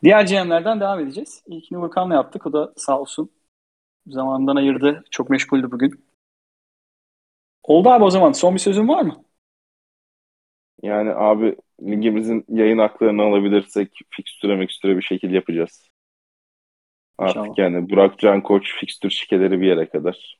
Diğer 0.03 0.27
GM'lerden 0.27 0.79
devam 0.79 0.99
edeceğiz. 0.99 1.43
İlkini 1.47 1.81
Volkan'la 1.81 2.13
yaptık. 2.13 2.45
O 2.45 2.53
da 2.53 2.73
sağ 2.77 2.99
olsun 2.99 3.31
zamanından 4.07 4.55
ayırdı. 4.55 5.03
Çok 5.11 5.29
meşguldü 5.29 5.71
bugün. 5.71 6.05
Oldu 7.63 7.89
abi 7.89 8.03
o 8.03 8.09
zaman. 8.09 8.31
Son 8.31 8.53
bir 8.53 8.59
sözün 8.59 8.87
var 8.87 9.01
mı? 9.01 9.23
Yani 10.83 11.09
abi 11.13 11.55
ligimizin 11.81 12.45
yayın 12.49 12.77
haklarını 12.77 13.21
alabilirsek 13.21 13.89
fikstüre 14.09 14.55
mekstüre 14.55 14.97
bir 14.97 15.01
şekilde 15.01 15.35
yapacağız. 15.35 15.89
Artık 17.17 17.37
İnşallah. 17.41 17.57
yani 17.57 17.89
Burak 17.89 18.19
Can 18.19 18.43
Koç 18.43 18.75
fikstür 18.79 19.09
şikeleri 19.09 19.61
bir 19.61 19.67
yere 19.67 19.89
kadar. 19.89 20.39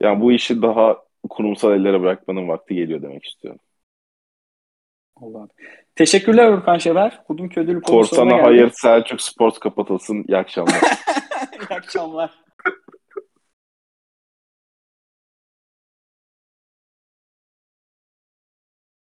Yani 0.00 0.20
bu 0.20 0.32
işi 0.32 0.62
daha 0.62 1.04
kurumsal 1.30 1.72
ellere 1.72 2.00
bırakmanın 2.00 2.48
vakti 2.48 2.74
geliyor 2.74 3.02
demek 3.02 3.24
istiyorum. 3.24 3.60
Allah. 5.16 5.48
Teşekkürler 5.96 6.48
Urkan 6.48 6.78
Şeber. 6.78 7.18
Bugünkü 7.28 7.60
ödül 7.60 7.80
Korsana 7.80 8.42
hayır 8.42 8.70
Selçuk 8.74 9.20
Sport 9.20 9.60
kapatılsın. 9.60 10.24
İyi 10.28 10.36
akşamlar. 10.36 10.74
İyi 11.70 11.76
akşamlar. 11.76 12.30